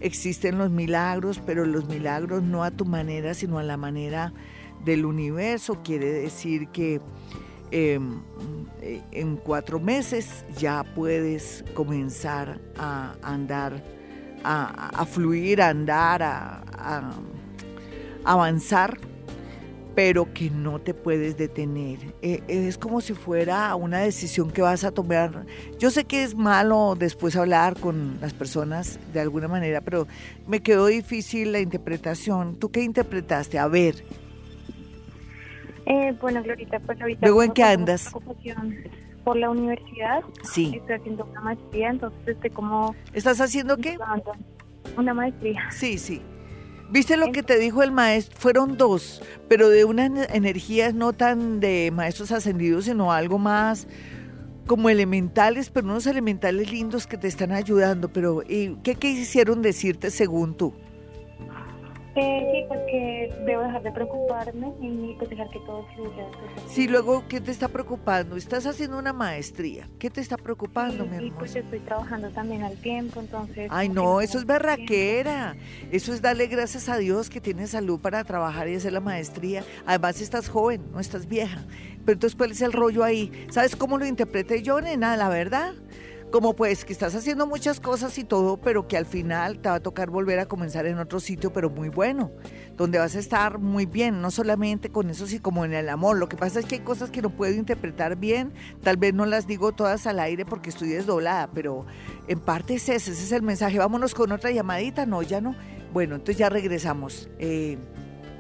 [0.02, 4.34] Existen los milagros, pero los milagros no a tu manera, sino a la manera
[4.84, 5.82] del universo.
[5.84, 7.02] Quiere decir que
[7.72, 8.00] eh,
[9.12, 13.84] en cuatro meses ya puedes comenzar a andar,
[14.44, 17.12] a, fluir, a andar, a,
[18.24, 18.98] avanzar
[19.96, 22.14] pero que no te puedes detener.
[22.22, 25.46] Eh, es como si fuera una decisión que vas a tomar.
[25.80, 30.06] Yo sé que es malo después hablar con las personas de alguna manera, pero
[30.48, 32.58] me quedó difícil la interpretación.
[32.58, 33.58] ¿Tú qué interpretaste?
[33.58, 34.04] A ver,
[35.86, 37.26] Eh, bueno, Glorita, pues ahorita...
[37.26, 38.12] ¿Luego en qué andas?
[39.24, 40.22] Por la universidad.
[40.44, 40.74] sí.
[40.76, 42.96] Estoy haciendo una maestría, entonces estoy como...
[43.14, 43.98] ¿Estás haciendo qué?
[44.98, 45.70] Una maestría.
[45.72, 46.22] Sí, sí.
[46.92, 48.38] ¿Viste lo que te dijo el maestro?
[48.38, 53.88] Fueron dos, pero de unas energías no tan de maestros ascendidos, sino algo más
[54.68, 58.10] como elementales, pero unos elementales lindos que te están ayudando.
[58.10, 60.74] Pero, ¿y qué quisieron decirte según tú?
[62.18, 66.26] Eh, sí, pues que debo dejar de preocuparme y pues dejar que todo fluya.
[66.70, 68.38] Sí, luego, ¿qué te está preocupando?
[68.38, 69.90] Estás haciendo una maestría.
[70.00, 73.68] ¿Qué te está preocupando, sí, mi Y pues estoy trabajando también al tiempo, entonces...
[73.70, 75.58] Ay, no, eso es berraquera.
[75.92, 79.66] Eso es darle gracias a Dios que tienes salud para trabajar y hacer la maestría.
[79.86, 81.66] Además, estás joven, no estás vieja.
[82.06, 83.46] Pero entonces, ¿cuál es el rollo ahí?
[83.50, 85.18] ¿Sabes cómo lo interprete yo, nena?
[85.18, 85.74] La verdad
[86.32, 89.76] como pues que estás haciendo muchas cosas y todo, pero que al final te va
[89.76, 92.32] a tocar volver a comenzar en otro sitio, pero muy bueno,
[92.76, 96.18] donde vas a estar muy bien, no solamente con eso, sino como en el amor.
[96.18, 99.26] Lo que pasa es que hay cosas que no puedo interpretar bien, tal vez no
[99.26, 101.86] las digo todas al aire porque estoy desdoblada, pero
[102.28, 103.78] en parte es ese, ese es el mensaje.
[103.78, 105.56] Vámonos con otra llamadita, no, ya no.
[105.94, 107.30] Bueno, entonces ya regresamos.
[107.40, 107.78] Eh,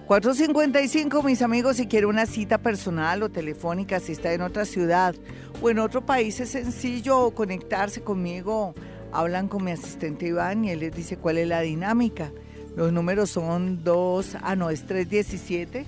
[0.07, 5.15] 455, mis amigos, si quiere una cita personal o telefónica, si está en otra ciudad
[5.63, 8.75] o en otro país, es sencillo conectarse conmigo.
[9.11, 12.31] Hablan con mi asistente Iván y él les dice cuál es la dinámica.
[12.75, 15.87] Los números son 2, ah, no, es 317.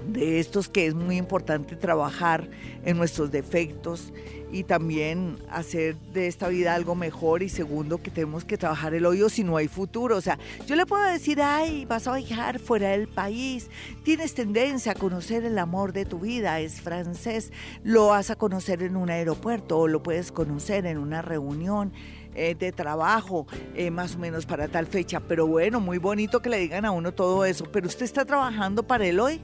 [0.07, 2.47] de estos que es muy importante trabajar
[2.83, 4.11] en nuestros defectos
[4.51, 9.05] y también hacer de esta vida algo mejor y segundo que tenemos que trabajar el
[9.05, 10.17] hoyo si no hay futuro.
[10.17, 10.37] O sea,
[10.67, 13.69] yo le puedo decir, ay, vas a viajar fuera del país,
[14.03, 17.51] tienes tendencia a conocer el amor de tu vida, es francés,
[17.83, 21.93] lo vas a conocer en un aeropuerto o lo puedes conocer en una reunión.
[22.33, 25.19] Eh, de trabajo, eh, más o menos para tal fecha.
[25.19, 27.65] Pero bueno, muy bonito que le digan a uno todo eso.
[27.73, 29.41] Pero usted está trabajando para el hoy.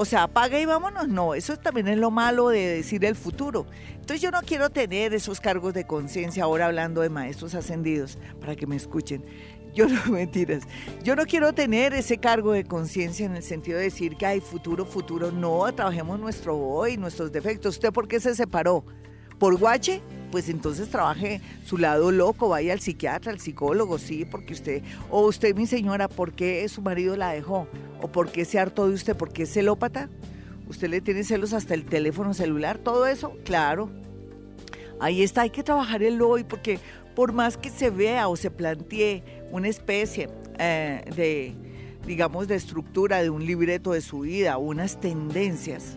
[0.00, 1.08] O sea, apaga y vámonos.
[1.08, 3.66] No, eso también es lo malo de decir el futuro.
[3.96, 8.56] Entonces yo no quiero tener esos cargos de conciencia ahora hablando de maestros ascendidos, para
[8.56, 9.22] que me escuchen.
[9.74, 10.62] Yo no, mentiras.
[11.04, 14.40] Yo no quiero tener ese cargo de conciencia en el sentido de decir que hay
[14.40, 15.30] futuro, futuro.
[15.30, 17.74] No, trabajemos nuestro hoy, nuestros defectos.
[17.74, 18.82] ¿Usted por qué se separó?
[19.38, 20.00] ¿Por guache?
[20.30, 25.26] Pues entonces trabaje su lado loco, vaya al psiquiatra, al psicólogo, sí, porque usted, o
[25.26, 27.66] usted, mi señora, ¿por qué su marido la dejó?
[28.00, 29.16] ¿O por qué se hartó de usted?
[29.16, 30.08] ¿Por qué es celópata?
[30.68, 32.78] ¿Usted le tiene celos hasta el teléfono celular?
[32.78, 33.32] ¿Todo eso?
[33.44, 33.90] Claro.
[35.00, 36.78] Ahí está, hay que trabajar el hoy porque
[37.14, 41.54] por más que se vea o se plantee una especie eh, de,
[42.06, 45.96] digamos, de estructura de un libreto de su vida, unas tendencias,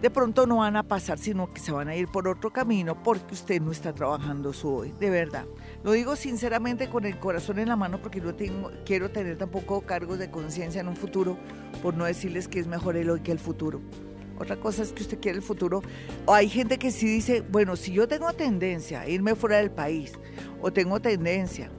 [0.00, 3.02] de pronto no van a pasar, sino que se van a ir por otro camino
[3.02, 5.44] porque usted no está trabajando su hoy, de verdad.
[5.82, 8.34] Lo digo sinceramente con el corazón en la mano porque no
[8.84, 11.36] quiero tener tampoco cargos de conciencia en un futuro
[11.82, 13.80] por no decirles que es mejor el hoy que el futuro.
[14.38, 15.82] Otra cosa es que usted quiere el futuro.
[16.24, 19.72] O hay gente que sí dice, bueno, si yo tengo tendencia a irme fuera del
[19.72, 20.12] país
[20.60, 21.70] o tengo tendencia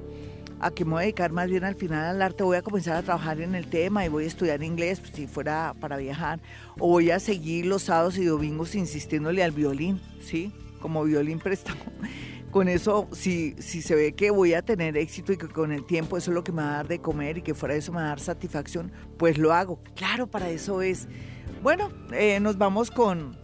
[0.59, 2.95] a que me voy a dedicar más bien al final al arte, voy a comenzar
[2.95, 6.39] a trabajar en el tema y voy a estudiar inglés pues, si fuera para viajar,
[6.77, 10.51] o voy a seguir los sábados y domingos insistiéndole al violín, ¿sí?
[10.81, 11.81] Como violín préstamo.
[12.51, 15.85] Con eso, si, si se ve que voy a tener éxito y que con el
[15.85, 17.91] tiempo eso es lo que me va a dar de comer y que fuera eso
[17.91, 19.79] me va a dar satisfacción, pues lo hago.
[19.95, 21.07] Claro, para eso es.
[21.61, 23.37] Bueno, eh, nos vamos con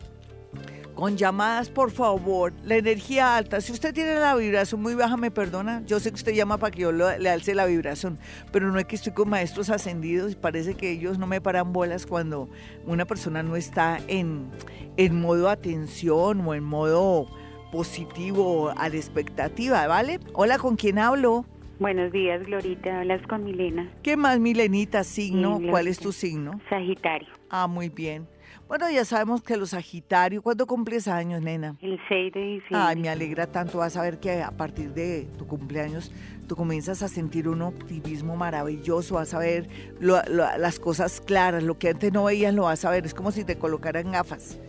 [0.96, 2.54] con llamadas, por favor.
[2.64, 3.62] La energía alta.
[3.62, 5.84] Si usted tiene la vibración muy baja, me perdona.
[5.86, 8.18] Yo sé que usted llama para que yo le alce la vibración,
[8.52, 11.74] pero no es que estoy con maestros ascendidos y parece que ellos no me paran
[11.74, 12.50] bolas cuando
[12.86, 14.50] una persona no está en,
[14.98, 17.28] en modo atención o en modo
[17.72, 20.20] positivo a la expectativa, ¿vale?
[20.34, 21.46] Hola, ¿con quién hablo?
[21.78, 23.02] Buenos días, Glorita.
[23.02, 23.92] Hablas con Milena.
[24.02, 25.04] ¿Qué más, Milenita?
[25.04, 25.60] Signo.
[25.70, 26.62] ¿Cuál es tu signo?
[26.70, 27.28] Sagitario.
[27.50, 28.28] Ah, muy bien.
[28.68, 31.76] Bueno, ya sabemos que los Sagitarios, ¿cuándo cumples años, nena?
[31.82, 32.68] El 6 de diciembre.
[32.72, 33.80] Ay, me alegra tanto.
[33.80, 36.12] Vas a ver que a partir de tu cumpleaños
[36.48, 39.68] tú comienzas a sentir un optimismo maravilloso, vas a ver
[40.00, 43.06] las cosas claras, lo que antes no veías lo vas a ver.
[43.06, 44.60] Es como si te colocaran gafas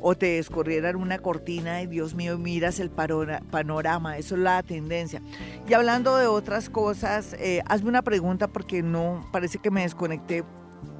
[0.00, 5.22] o te descorrieran una cortina y Dios mío, miras el panorama, eso es la tendencia.
[5.68, 10.44] Y hablando de otras cosas, eh, hazme una pregunta porque no, parece que me desconecté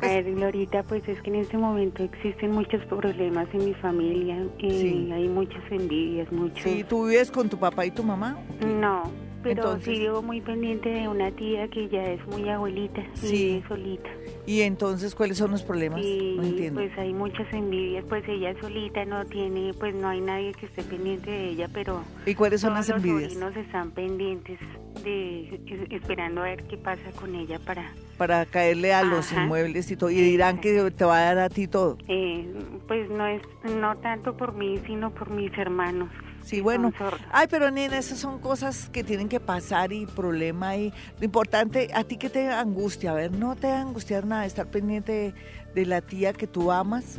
[0.02, 4.44] a ver, Glorita, pues es que en este momento existen muchos problemas en mi familia,
[4.58, 6.60] y hay muchas envidias, muchos...
[6.60, 8.38] Sí, ¿tú vives con tu papá y tu mamá?
[8.60, 9.10] No,
[9.54, 13.62] pero sí vivo muy pendiente de una tía que ya es muy abuelita sí.
[13.64, 14.08] y solita.
[14.46, 16.00] ¿Y entonces cuáles son los problemas?
[16.00, 16.80] no entiendo.
[16.80, 20.82] Pues hay muchas envidias, pues ella solita no tiene, pues no hay nadie que esté
[20.82, 22.02] pendiente de ella, pero...
[22.24, 23.34] ¿Y cuáles son las envidias?
[23.34, 24.58] Los sobrinos están pendientes
[25.02, 27.92] de, esperando a ver qué pasa con ella para...
[28.18, 31.48] Para caerle a los inmuebles y todo, y dirán que te va a dar a
[31.50, 31.98] ti todo.
[32.08, 32.48] Eh,
[32.88, 33.42] pues no es,
[33.78, 36.08] no tanto por mí, sino por mis hermanos.
[36.46, 36.92] Sí, bueno.
[37.32, 41.88] Ay, pero nena, esas son cosas que tienen que pasar y problema y lo importante,
[41.92, 45.34] a ti que te angustia, a ver, no te angustiar nada, estar pendiente
[45.74, 47.18] de la tía que tú amas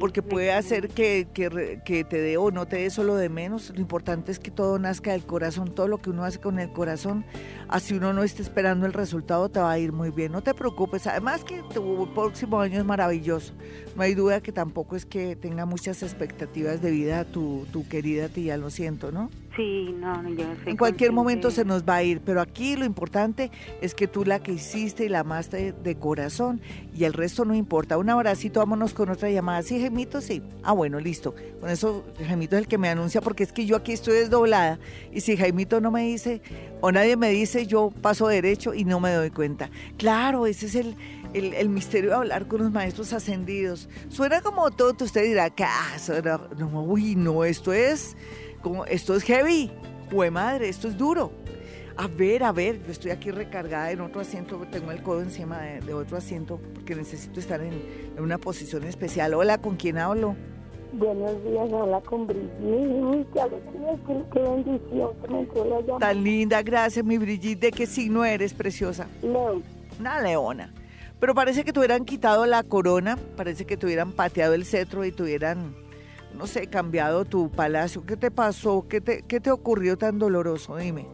[0.00, 3.72] porque puede hacer que, que, te dé o no te dé solo de menos.
[3.74, 6.72] Lo importante es que todo nazca del corazón, todo lo que uno hace con el
[6.72, 7.24] corazón,
[7.68, 10.32] así uno no esté esperando el resultado, te va a ir muy bien.
[10.32, 13.52] No te preocupes, además que tu próximo año es maravilloso.
[13.94, 18.28] No hay duda que tampoco es que tenga muchas expectativas de vida tu, tu querida
[18.28, 19.30] tía, lo siento, ¿no?
[19.56, 20.70] Sí, no, yo sé.
[20.70, 23.50] En cualquier momento se nos va a ir, pero aquí lo importante
[23.80, 26.60] es que tú la que hiciste y la amaste de corazón
[26.94, 27.96] y el resto no importa.
[27.96, 29.62] Un abracito, vámonos con otra llamada.
[29.62, 30.42] Sí, Gemito, sí.
[30.62, 31.34] Ah, bueno, listo.
[31.58, 34.78] Con eso, Gemito es el que me anuncia porque es que yo aquí estoy desdoblada
[35.10, 36.42] y si Jaimito no me dice
[36.82, 39.70] o nadie me dice, yo paso derecho y no me doy cuenta.
[39.96, 40.96] Claro, ese es el,
[41.32, 43.88] el, misterio de hablar con los maestros ascendidos.
[44.08, 45.64] Suena como todo, usted dirá, ¿qué?
[45.64, 45.96] Ah,
[46.58, 48.16] no, uy, no, esto es
[48.88, 49.70] esto es heavy,
[50.10, 51.32] jue madre, esto es duro.
[51.96, 55.60] A ver, a ver, yo estoy aquí recargada en otro asiento, tengo el codo encima
[55.60, 57.80] de, otro asiento porque necesito estar en,
[58.18, 59.34] una posición especial.
[59.34, 60.36] Hola, ¿con quién hablo?
[60.98, 63.26] Buenos días, habla con Brigitte.
[63.32, 65.98] Qué alegría, qué bendición que me la llamada.
[65.98, 67.60] Tan linda, gracias, mi Brigitte.
[67.60, 69.06] ¿De qué signo eres, preciosa?
[69.22, 69.62] León.
[70.00, 70.72] Una leona.
[71.20, 75.04] Pero parece que te hubieran quitado la corona, parece que te hubieran pateado el cetro
[75.04, 75.74] y te hubieran
[76.36, 78.04] no sé, cambiado tu palacio.
[78.04, 78.86] ¿Qué te pasó?
[78.88, 80.76] ¿Qué te, qué te ocurrió tan doloroso?
[80.76, 81.06] Dime.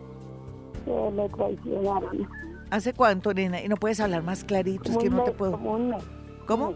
[0.85, 2.28] Que me traicionaron.
[2.70, 3.62] ¿Hace cuánto, nena?
[3.62, 5.53] Y no puedes hablar más clarito, es que no te puedo...
[5.53, 6.05] Como un mes.
[6.47, 6.74] ¿Cómo?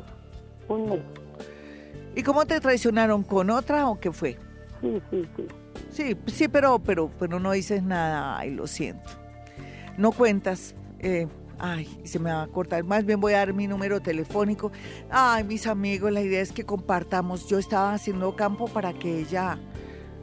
[0.69, 1.01] Un mes.
[2.17, 3.23] ¿Y cómo te traicionaron?
[3.23, 4.39] ¿Con otra o qué fue?
[4.81, 5.47] Sí, sí, sí.
[5.91, 8.39] Sí, sí, pero, pero, pero no dices nada.
[8.39, 9.11] Ay, lo siento.
[9.97, 10.75] No cuentas.
[10.99, 12.85] Eh, Ay, se me va a cortar.
[12.85, 14.73] Más bien voy a dar mi número telefónico.
[15.11, 17.49] Ay, mis amigos, la idea es que compartamos.
[17.49, 19.59] Yo estaba haciendo campo para que ella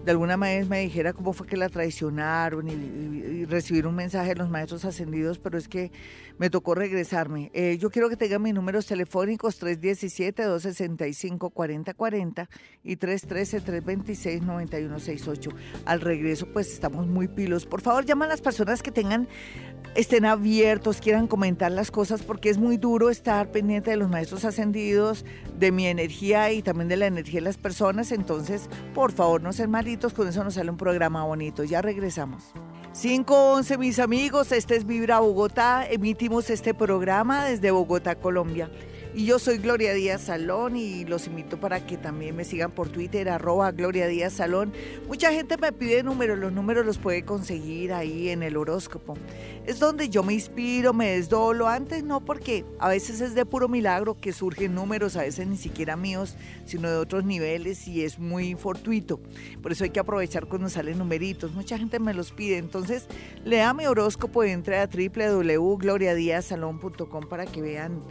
[0.05, 4.35] de alguna manera me dijera cómo fue que la traicionaron y, recibir un mensaje de
[4.35, 5.91] los maestros ascendidos, pero es que
[6.38, 7.49] me tocó regresarme.
[7.53, 12.49] Eh, yo quiero que tengan mis números telefónicos 317-265-4040
[12.84, 15.55] y 313-326-9168.
[15.86, 17.65] Al regreso, pues estamos muy pilos.
[17.65, 19.27] Por favor, llaman a las personas que tengan
[19.95, 24.45] estén abiertos, quieran comentar las cosas, porque es muy duro estar pendiente de los maestros
[24.45, 25.25] ascendidos,
[25.57, 28.11] de mi energía y también de la energía de las personas.
[28.11, 31.63] Entonces, por favor, no sean malitos, con eso nos sale un programa bonito.
[31.63, 32.53] Ya regresamos.
[32.93, 35.85] 511, mis amigos, este es Vibra Bogotá.
[35.89, 38.69] Emitimos este programa desde Bogotá, Colombia.
[39.16, 42.89] Y yo soy Gloria Díaz Salón y los invito para que también me sigan por
[42.89, 44.74] Twitter, arroba Gloria Díaz Salón.
[45.07, 49.16] Mucha gente me pide números, los números los puede conseguir ahí en el horóscopo.
[49.68, 51.68] Es donde yo me inspiro, me desdolo.
[51.68, 55.57] Antes no, porque a veces es de puro milagro que surgen números, a veces ni
[55.57, 56.36] siquiera míos,
[56.66, 59.20] sino de otros niveles y es muy fortuito.
[59.61, 61.53] Por eso hay que aprovechar cuando salen numeritos.
[61.53, 62.57] Mucha gente me los pide.
[62.57, 63.05] Entonces,
[63.45, 68.01] lea mi horóscopo, entre a www.gloriadiazsalón.com para que vean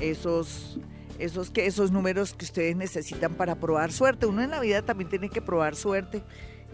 [0.00, 0.78] esos,
[1.18, 4.26] esos, que, esos números que ustedes necesitan para probar suerte.
[4.26, 6.22] Uno en la vida también tiene que probar suerte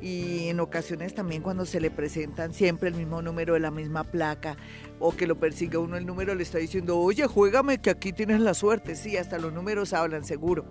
[0.01, 4.05] y en ocasiones también cuando se le presentan siempre el mismo número de la misma
[4.05, 4.57] placa
[4.99, 8.41] o que lo persiga uno el número le está diciendo, oye, juégame que aquí tienes
[8.41, 8.97] la suerte.
[8.97, 10.67] Sí, hasta los números hablan, seguro.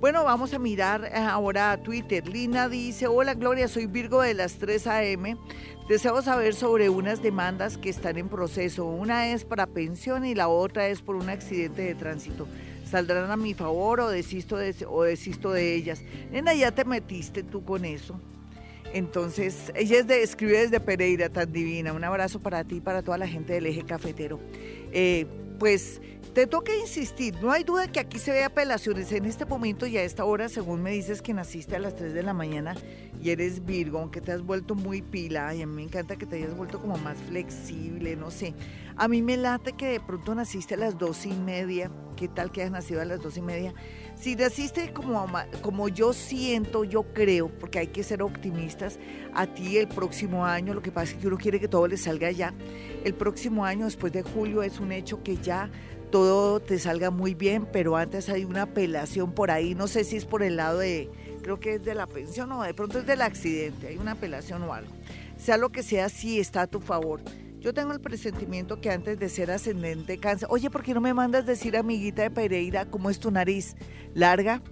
[0.00, 2.26] Bueno, vamos a mirar ahora a Twitter.
[2.26, 5.36] Lina dice, hola Gloria, soy Virgo de las 3 a.m.
[5.88, 8.86] Deseo saber sobre unas demandas que están en proceso.
[8.86, 12.46] Una es para pensión y la otra es por un accidente de tránsito.
[12.88, 16.02] ¿Saldrán a mi favor o desisto de, o desisto de ellas?
[16.30, 18.20] Nena, ¿ya te metiste tú con eso?
[18.92, 21.92] Entonces, ella es de, escribe desde Pereira, tan divina.
[21.92, 24.38] Un abrazo para ti y para toda la gente del eje cafetero.
[24.92, 25.26] Eh,
[25.58, 26.00] pues
[26.34, 29.98] te toca insistir, no hay duda que aquí se ve apelaciones en este momento y
[29.98, 32.74] a esta hora, según me dices que naciste a las 3 de la mañana
[33.22, 36.24] y eres Virgo, que te has vuelto muy pila y a mí me encanta que
[36.24, 38.54] te hayas vuelto como más flexible, no sé.
[38.96, 42.50] A mí me late que de pronto naciste a las dos y media, ¿qué tal
[42.50, 43.74] que has nacido a las dos y media?
[44.14, 45.26] Si naciste como,
[45.60, 48.98] como yo siento, yo creo, porque hay que ser optimistas,
[49.34, 51.98] a ti el próximo año, lo que pasa es que uno quiere que todo le
[51.98, 52.54] salga ya,
[53.04, 55.70] el próximo año después de julio es un hecho que ya
[56.12, 60.16] todo te salga muy bien, pero antes hay una apelación por ahí, no sé si
[60.16, 61.10] es por el lado de,
[61.42, 64.62] creo que es de la pensión o de pronto es del accidente, hay una apelación
[64.62, 64.92] o algo.
[65.38, 67.20] Sea lo que sea, sí está a tu favor.
[67.58, 71.14] Yo tengo el presentimiento que antes de ser ascendente cáncer, oye, ¿por qué no me
[71.14, 73.74] mandas decir, amiguita de Pereira, cómo es tu nariz?
[74.14, 74.62] ¿Larga?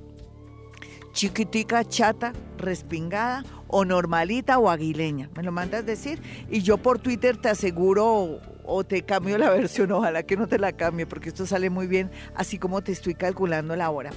[1.13, 5.31] Chiquitica, chata, respingada o normalita o aguileña.
[5.37, 9.93] Me lo mandas decir y yo por Twitter te aseguro o te cambio la versión,
[9.93, 13.15] ojalá que no te la cambie porque esto sale muy bien así como te estoy
[13.15, 14.11] calculando la hora.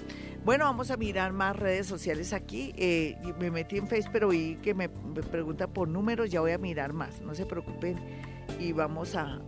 [0.45, 2.73] Bueno, vamos a mirar más redes sociales aquí.
[2.75, 6.57] Eh, me metí en Facebook, pero vi que me, pregunta por números, ya voy a
[6.57, 7.97] mirar más, no se preocupen
[8.59, 9.41] y vamos a,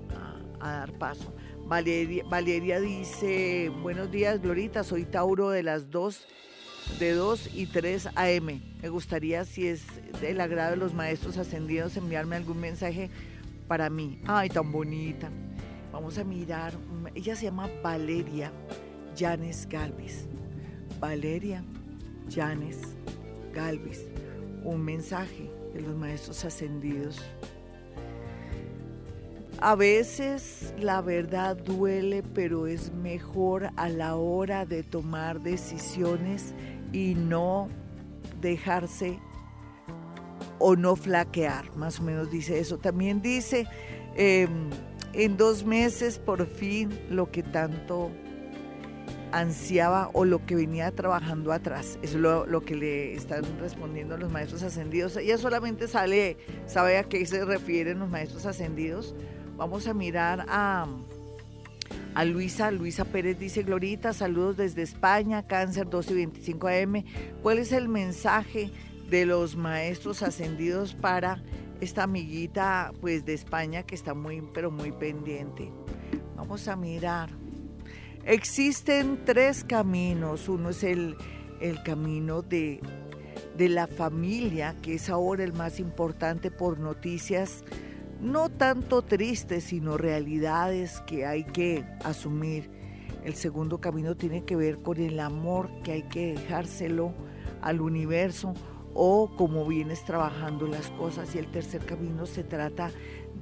[0.60, 1.34] dar paso.
[1.68, 6.28] Valeria, Valeria dice, buenos días Glorita, soy Tauro de las dos
[7.00, 8.62] de 2 y 3 AM.
[8.82, 9.84] Me gustaría, si es
[10.22, 13.10] del agrado de los maestros ascendidos, enviarme algún mensaje
[13.68, 14.20] para mí.
[14.26, 15.30] Ay, tan bonita.
[15.92, 16.74] Vamos a mirar.
[17.14, 18.52] Ella se llama Valeria
[19.18, 20.28] Janes Galvis.
[21.00, 21.64] Valeria
[22.30, 22.80] Janes
[23.54, 24.06] Galvis.
[24.64, 27.22] Un mensaje de los maestros ascendidos.
[29.60, 36.54] A veces la verdad duele, pero es mejor a la hora de tomar decisiones
[36.92, 37.70] y no
[38.42, 39.20] dejarse
[40.60, 42.78] o no flaquear, más o menos dice eso.
[42.78, 43.68] También dice,
[44.16, 44.70] em,
[45.14, 48.12] en dos meses por fin lo que tanto
[49.32, 52.00] ansiaba o lo que venía trabajando atrás.
[52.02, 55.18] Eso es lo, que le están respondiendo los maestros ascendidos.
[55.18, 59.14] Ella solamente sale, sabe a qué se refieren los maestros ascendidos.
[59.58, 60.88] Vamos a mirar a,
[62.16, 62.72] a Luisa.
[62.72, 67.04] Luisa Pérez dice, Glorita, saludos desde España, cáncer 12 y 25 AM.
[67.44, 68.72] ¿Cuál es el mensaje
[69.10, 71.44] de los maestros ascendidos para
[71.82, 75.72] esta amiguita pues de España que está muy pero muy pendiente.
[76.36, 77.30] Vamos a mirar.
[78.26, 80.50] Existen tres caminos.
[80.50, 81.16] Uno es el,
[81.60, 82.82] el camino de,
[83.58, 87.64] de la familia, que es ahora el más importante por noticias
[88.22, 92.70] no tanto tristes, sino realidades que hay que asumir.
[93.24, 97.14] El segundo camino tiene que ver con el amor que hay que dejárselo
[97.62, 98.54] al universo
[98.94, 102.92] o cómo vienes trabajando las cosas y el tercer camino se trata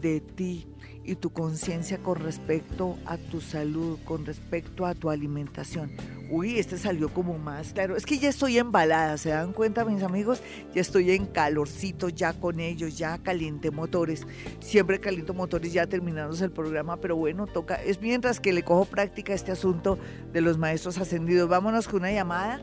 [0.01, 0.67] de ti
[1.06, 5.91] y tu conciencia con respecto a tu salud, con respecto a tu alimentación.
[6.30, 7.95] Uy, este salió como más claro.
[7.95, 10.41] Es que ya estoy embalada, ¿se dan cuenta mis amigos?
[10.74, 14.26] Ya estoy en calorcito ya con ellos, ya caliente motores.
[14.60, 17.76] Siempre caliento motores ya terminándose el programa, pero bueno, toca.
[17.76, 19.99] Es mientras que le cojo práctica este asunto
[20.32, 21.49] de los maestros ascendidos.
[21.49, 22.62] Vámonos con una llamada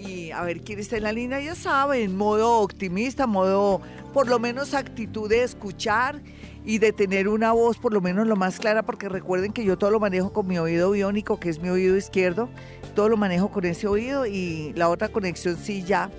[0.00, 3.82] y a ver quién está en la línea, ya saben, modo optimista, modo
[4.14, 6.20] por lo menos actitud de escuchar
[6.64, 9.78] y de tener una voz por lo menos lo más clara, porque recuerden que yo
[9.78, 12.48] todo lo manejo con mi oído biónico, que es mi oído izquierdo,
[12.94, 16.10] todo lo manejo con ese oído y la otra conexión sí ya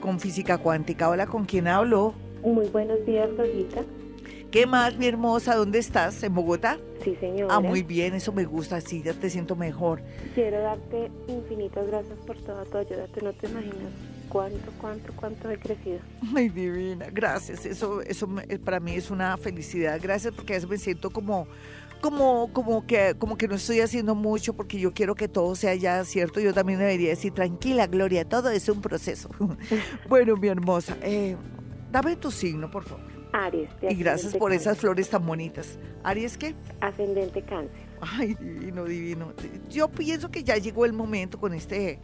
[0.00, 1.08] con física cuántica.
[1.08, 2.14] Hola, ¿con quién hablo?
[2.42, 3.82] Muy buenos días, Rosita.
[4.50, 5.54] ¿Qué más, mi hermosa?
[5.54, 6.22] ¿Dónde estás?
[6.22, 6.78] ¿En Bogotá?
[7.02, 7.54] Sí, señora.
[7.54, 10.00] Ah, muy bien, eso me gusta, sí, ya te siento mejor.
[10.34, 15.50] Quiero darte infinitas gracias por toda tu ayuda, tú no te imaginas cuánto, cuánto, cuánto
[15.50, 15.98] he crecido.
[16.34, 18.28] Ay, divina, gracias, eso, eso
[18.64, 21.46] para mí es una felicidad, gracias porque a veces me siento como
[22.00, 25.74] como, como, que, como que no estoy haciendo mucho porque yo quiero que todo sea
[25.74, 26.40] ya cierto.
[26.40, 29.30] Yo también debería decir, tranquila, Gloria, todo es un proceso.
[30.08, 31.36] bueno, mi hermosa, eh,
[31.90, 33.04] dame tu signo, por favor.
[33.32, 33.70] Aries.
[33.82, 35.78] y gracias por esas flores tan bonitas.
[36.04, 36.54] ¿Aries qué?
[36.80, 37.86] Ascendente cáncer.
[38.00, 39.32] Ay, divino, divino.
[39.68, 41.98] Yo pienso que ya llegó el momento con este,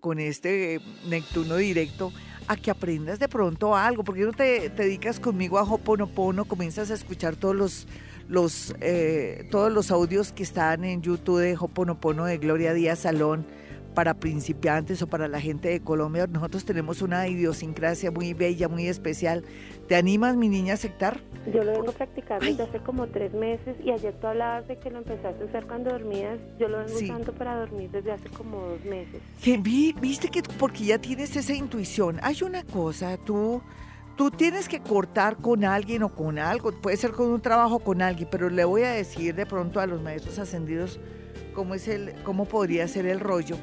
[0.00, 2.12] con este Neptuno directo
[2.46, 4.04] a que aprendas de pronto algo.
[4.04, 6.44] porque no te, dedicas conmigo a Hoponopono?
[6.46, 7.86] Comienzas a escuchar todos los,
[8.28, 13.46] los, eh, todos los audios que están en YouTube de Hoponopono de Gloria Díaz Salón
[13.98, 16.28] para principiantes o para la gente de Colombia.
[16.28, 19.42] Nosotros tenemos una idiosincrasia muy bella, muy especial.
[19.88, 21.18] ¿Te animas, mi niña, a aceptar?
[21.52, 24.88] Yo lo vengo practicando desde hace como tres meses y ayer tú hablabas de que
[24.90, 26.38] lo empezaste a usar cuando dormías.
[26.60, 29.20] Yo lo vengo usando para dormir desde hace como dos meses.
[29.64, 32.20] Vi, viste que porque ya tienes esa intuición.
[32.22, 33.60] Hay una cosa, tú
[34.16, 38.00] tú tienes que cortar con alguien o con algo, puede ser con un trabajo con
[38.00, 41.00] alguien, pero le voy a decir de pronto a los maestros ascendidos
[41.52, 43.56] cómo, es el, cómo podría ser el rollo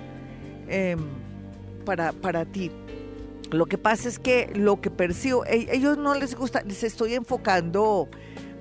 [0.68, 1.00] em,
[1.86, 2.72] para, para ti.
[3.52, 7.14] Lo que pasa es que lo que percibo, e, ellos no les gusta, les estoy
[7.14, 8.10] enfocando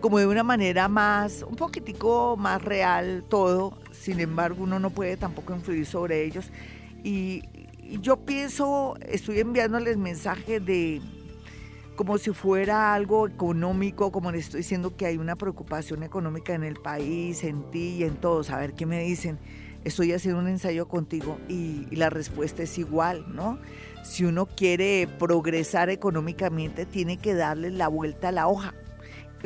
[0.01, 5.17] como de una manera más, un poquitico más real todo, sin embargo uno no puede
[5.17, 6.51] tampoco influir sobre ellos.
[7.03, 7.43] Y,
[8.01, 11.01] yo pienso, estoy enviándoles mensajes de
[11.97, 16.65] como si fuera algo económico, como les estoy diciendo que hay una preocupación económica en
[16.65, 19.39] el país, en ti y en todos, a ver qué me dicen.
[19.85, 23.59] Estoy haciendo un ensayo contigo y, y la respuesta es igual, ¿no?
[24.03, 28.75] Si uno quiere progresar económicamente, tiene que darle la vuelta a la hoja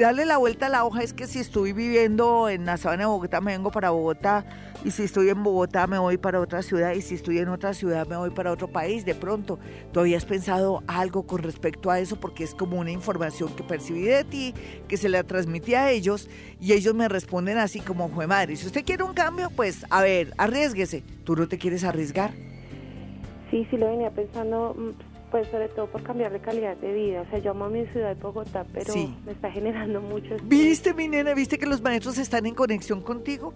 [0.03, 3.07] darle la vuelta a la hoja es que si estoy viviendo en la sabana de
[3.07, 4.45] Bogotá me vengo para Bogotá
[4.85, 7.75] y si estoy en Bogotá me voy para otra ciudad y si estoy en otra
[7.75, 9.05] ciudad me voy para otro país.
[9.05, 9.59] De pronto,
[9.93, 12.17] ¿tú habías pensado algo con respecto a eso?
[12.21, 14.55] Porque es como una información que percibí de ti,
[14.87, 16.29] que se la transmití a ellos
[16.61, 20.03] y ellos me responden así como, fue madre, si usted quiere un cambio, pues a
[20.03, 21.03] ver, arriesguese.
[21.25, 22.31] ¿Tú no te quieres arriesgar?
[23.51, 27.23] Sí, sí lo venía pensando, mm, pues sobre todo por cambiar de calidad de vida.
[27.23, 30.95] O sea, yo amo a mi ciudad de Bogotá, pero me está generando mucho ¿Viste,
[30.95, 31.35] mi nena?
[31.35, 33.53] ¿Viste que los maestros están en conexión contigo?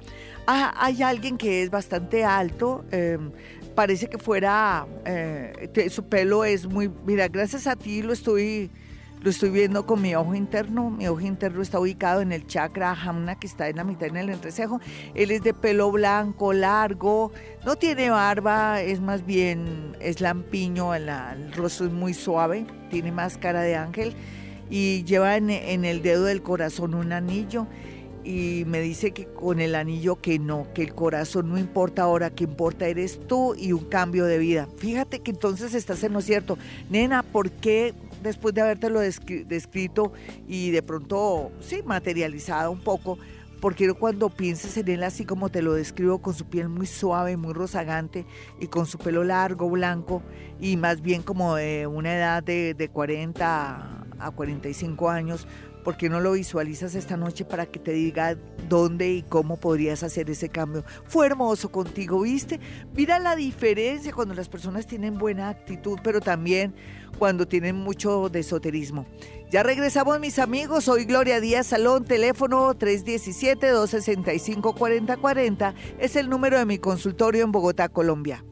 [0.47, 3.31] Ah, hay alguien que es bastante alto, em,
[3.75, 8.70] parece que fuera, eh, su pelo es muy, mira, gracias a ti lo estoy
[9.23, 10.91] lo estoy viendo con mi ojo interno.
[10.91, 14.16] Mi ojo interno está ubicado en el chakra Hamna, que está en la mitad en
[14.16, 14.81] el entrecejo.
[15.14, 17.33] Él es de pelo blanco, largo,
[17.64, 21.09] no tiene barba, es más bien, es lampiño, el,
[21.55, 24.14] rostro es muy suave, tiene más cara de ángel
[24.68, 27.66] y lleva en, el dedo del corazón un anillo
[28.25, 32.31] y me dice que con el anillo que no, que el corazón no importa ahora,
[32.31, 34.68] que importa eres tú y un cambio de vida.
[34.79, 36.57] Fíjate que entonces estás en lo cierto.
[36.89, 40.12] Nena, ¿por qué después de habértelo descrito
[40.47, 43.18] y de pronto, sí, materializado un poco,
[43.61, 47.37] porque cuando pienses en él así como te lo describo, con su piel muy suave,
[47.37, 48.27] muy rozagante
[48.61, 50.23] y con su pelo largo, blanco
[50.61, 55.47] y más bien como de una edad de, de 40 a 45 años,
[55.83, 58.37] ¿por qué no lo visualizas esta noche para que te diga
[58.68, 60.85] dónde y cómo podrías hacer ese cambio?
[61.05, 62.59] Fue hermoso contigo, ¿viste?
[62.95, 66.74] Mira la diferencia cuando las personas tienen buena actitud, pero también
[67.18, 69.07] cuando tienen mucho de esoterismo.
[69.51, 76.78] Ya regresamos mis amigos, soy Gloria Díaz Salón, teléfono 317-265-4040, es el número de mi
[76.78, 78.45] consultorio en Bogotá, Colombia.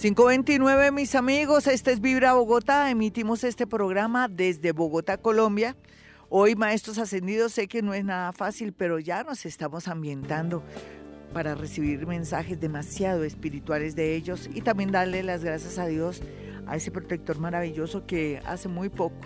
[0.00, 5.76] 529 mis amigos, este es Vibra Bogotá, emitimos este programa desde Bogotá, Colombia.
[6.30, 10.62] Hoy, maestros ascendidos, sé que no es nada fácil, pero ya nos estamos ambientando
[11.32, 16.20] para recibir mensajes demasiado espirituales de ellos y también darle las gracias a Dios
[16.66, 19.16] a ese protector maravilloso que hace muy poco,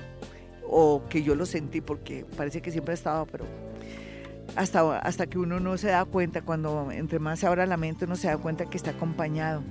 [0.65, 3.47] o que yo lo sentí porque parece que siempre ha estado, pero
[4.55, 8.05] hasta, hasta que uno no se da cuenta, cuando entre más se abra la mente
[8.05, 9.65] uno se da cuenta que está acompañado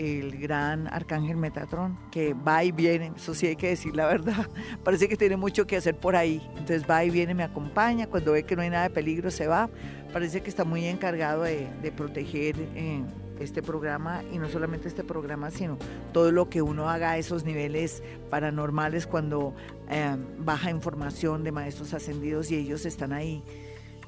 [0.00, 4.48] el gran arcángel Metatrón, que va y viene, eso sí hay que decir la verdad,
[4.84, 8.32] parece que tiene mucho que hacer por ahí, entonces va y viene, me acompaña, cuando
[8.32, 9.68] ve que no hay nada de peligro se va,
[10.10, 13.02] parece que está muy encargado de, proteger eh,
[13.40, 14.22] este programa.
[14.32, 15.78] Y no solamente este programa, sino
[16.12, 19.54] todo lo que uno haga a esos niveles paranormales cuando
[19.90, 23.42] eh, baja información de maestros ascendidos y ellos están ahí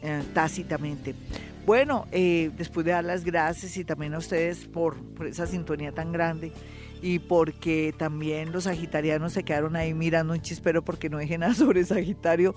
[0.03, 1.15] eh, tácitamente.
[1.65, 4.97] Bueno, eh, después de dar las gracias y también a ustedes por,
[5.27, 6.53] esa sintonía tan grande
[7.01, 11.55] y porque también los sagitarianos se quedaron ahí mirando un chispero porque no dije nada
[11.55, 12.55] sobre Sagitario,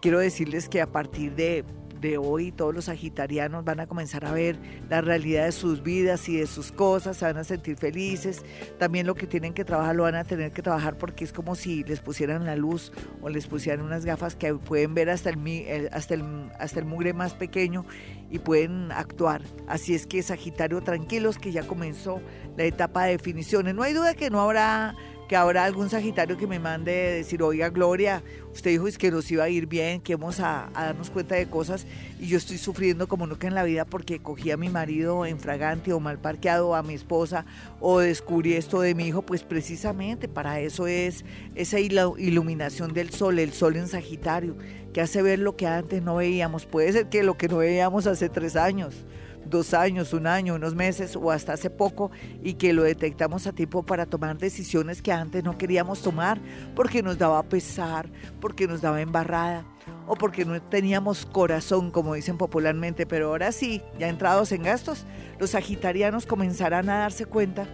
[0.00, 1.64] quiero decirles que a partir de
[2.00, 4.56] de hoy todos los sagitarianos van a comenzar a ver
[4.88, 8.44] la realidad de sus vidas y de sus cosas, se van a sentir felices.
[8.78, 11.54] También lo que tienen que trabajar lo van a tener que trabajar porque es como
[11.54, 12.92] si les pusieran la luz
[13.22, 17.12] o les pusieran unas gafas que pueden ver hasta el, hasta el, hasta el mugre
[17.12, 17.84] más pequeño
[18.30, 19.42] y pueden actuar.
[19.66, 22.20] Así es que Sagitario, tranquilos que ya comenzó
[22.56, 23.74] la etapa de definiciones.
[23.74, 24.94] No hay duda que no habrá
[25.28, 28.22] que habrá algún Sagitario que me mande decir, oiga Gloria,
[28.52, 31.46] usted dijo es que nos iba a ir bien, que vamos a, darnos cuenta de
[31.46, 31.86] cosas
[32.18, 35.38] y yo estoy sufriendo como nunca en la vida porque cogí a mi marido en
[35.38, 37.44] fragante o mal parqueado, a mi esposa
[37.78, 43.38] o descubrí esto de mi hijo, pues precisamente para eso es esa iluminación del sol,
[43.38, 44.56] el sol en Sagitario,
[44.94, 48.06] que hace ver lo que antes no veíamos, puede ser que lo que no veíamos
[48.06, 49.04] hace tres años
[49.50, 52.10] dos años, un año, unos meses o hasta hace poco
[52.42, 56.40] y que lo detectamos a tiempo para tomar decisiones que antes no queríamos tomar
[56.74, 58.08] porque nos daba pesar,
[58.40, 59.64] porque nos daba embarrada
[60.06, 65.04] o porque no teníamos corazón, como dicen popularmente, pero ahora sí, ya entrados en gastos,
[65.38, 67.66] los sagitarianos comenzarán a darse cuenta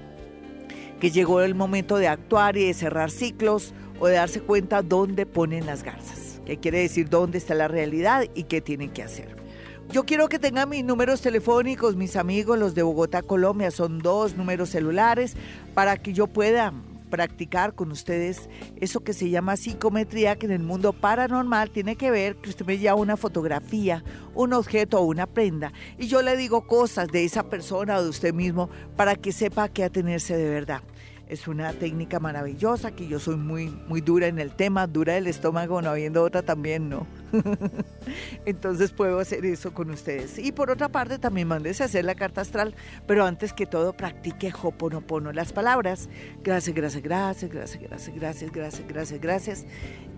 [1.01, 5.27] que llegó el momento de actuar y de cerrar ciclos o de darse cuenta dónde
[5.27, 9.44] ponen las garzas, que quiere decir dónde está la realidad y qué tienen que hacer.
[9.91, 14.37] Yo quiero que tengan mis números telefónicos, mis amigos, los de Bogotá, Colombia, son dos
[14.37, 15.37] números celulares,
[15.75, 16.73] para que yo pueda
[17.11, 18.49] practicar con ustedes
[18.81, 22.67] eso que se llama psicometría, que en el mundo paranormal tiene que ver que usted
[22.67, 24.03] me lleva una fotografía,
[24.35, 28.09] un objeto o una prenda, y yo le digo cosas de esa persona o de
[28.09, 30.83] usted mismo para que sepa qué atenerse de verdad.
[31.29, 35.27] Es una técnica maravillosa que yo soy muy, muy dura en el tema, dura del
[35.27, 37.07] estómago, no habiendo otra también, ¿no?
[38.47, 40.39] Entonces puedo hacer eso con ustedes.
[40.39, 42.75] Y por otra parte, también mandes a hacer la carta astral,
[43.07, 46.09] pero antes que todo, practique Hoponopono, las palabras.
[46.43, 49.67] Gracias, gracias, gracias, gracias, gracias, gracias, gracias, gracias, gracias.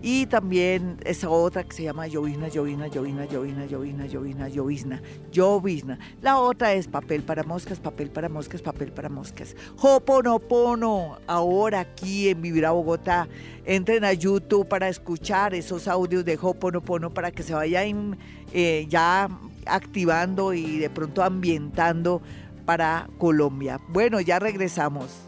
[0.01, 5.01] Y también esa otra que se llama llovizna, llovizna, llovizna, llovizna, llovizna, llovizna, llovizna,
[5.31, 5.99] llovizna.
[6.21, 9.55] La otra es papel para moscas, papel para moscas, papel para moscas.
[9.81, 13.27] Hoponopono, ahora aquí en Vivir a Bogotá.
[13.65, 18.17] Entren a YouTube para escuchar esos audios de Hoponopono para que se vayan
[18.53, 19.29] eh, ya
[19.65, 22.21] activando y de pronto ambientando
[22.65, 23.79] para Colombia.
[23.89, 25.27] Bueno, ya regresamos.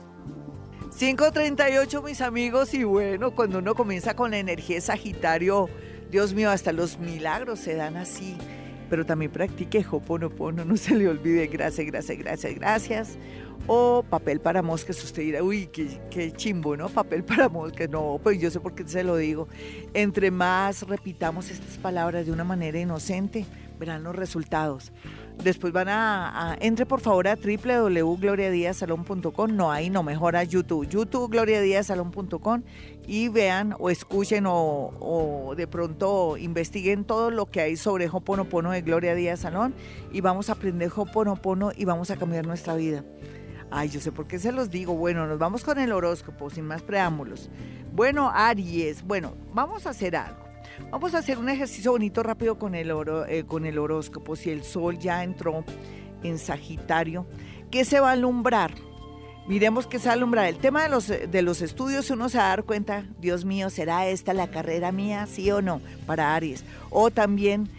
[0.92, 5.70] 5.38 mis amigos y bueno, cuando uno comienza con la energía de Sagitario,
[6.12, 8.36] Dios mío, hasta los milagros se dan así.
[8.90, 11.48] Pero también practique Hoponopono, no se le olvide.
[11.48, 13.18] Gracias, gracias, gracias, gracias
[13.68, 15.04] o papel para moscas.
[15.04, 16.90] Usted dirá, uy, qué, qué, chimbo, ¿no?
[16.90, 17.90] Papel para moscas.
[17.90, 19.48] No, pues yo sé por qué se lo digo.
[19.94, 23.46] Entre más repitamos estas palabras de una manera inocente,
[23.80, 24.92] verán los resultados.
[25.44, 31.32] Después van a, entre por favor a www.gloriadiazalón.com, no ahí no, mejor a YouTube, YouTube
[31.32, 32.64] gloriadiazalón.com
[33.08, 38.82] y vean o escuchen o, de pronto investiguen todo lo que hay sobre Hoponopono de
[38.82, 39.74] Gloria Díaz Salón
[40.12, 43.06] y vamos a aprender Hoponopono y vamos a cambiar nuestra vida.
[43.72, 44.94] Ay, yo sé por qué se los digo.
[44.96, 47.50] Bueno, nos vamos con el horóscopo, sin más preámbulos.
[47.94, 50.49] Bueno, Aries, bueno, vamos a hacer algo.
[50.92, 54.36] Vamos a hacer un ejercicio bonito rápido con el, oro, eh, con el horóscopo.
[54.36, 55.64] Si el sol ya entró
[56.24, 57.26] en Sagitario,
[57.70, 58.72] ¿qué se va a alumbrar?
[59.48, 60.46] Miremos qué se va a alumbrar.
[60.46, 63.70] El tema de los, de los estudios, uno se va a dar cuenta, Dios mío,
[63.70, 65.26] ¿será esta la carrera mía?
[65.28, 65.82] ¿Sí o no?
[66.06, 66.64] Para Aries.
[66.90, 67.70] O también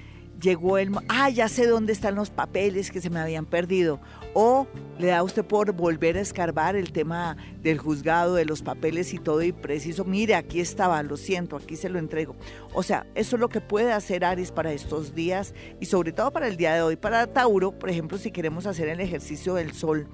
[0.41, 0.91] llegó el...
[1.09, 4.01] Ah, ya sé dónde están los papeles que se me habían perdido.
[4.35, 4.67] O
[4.99, 9.19] le da usted por volver a escarbar el tema del juzgado, de los papeles y
[9.19, 10.05] todo y preciso.
[10.05, 12.37] Mire, aquí estaba, lo siento, aquí se lo entrego.
[12.75, 16.33] O sea, eso es lo que puede hacer Aries para estos días y sobre todo
[16.33, 16.97] para el día de hoy.
[16.97, 20.07] Para Tauro, por ejemplo, si queremos hacer el ejercicio del sol,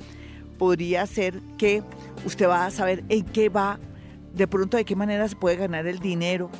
[0.56, 1.82] podría ser que
[2.24, 3.78] usted va a saber en qué va,
[4.34, 6.50] de pronto de qué manera se puede ganar el dinero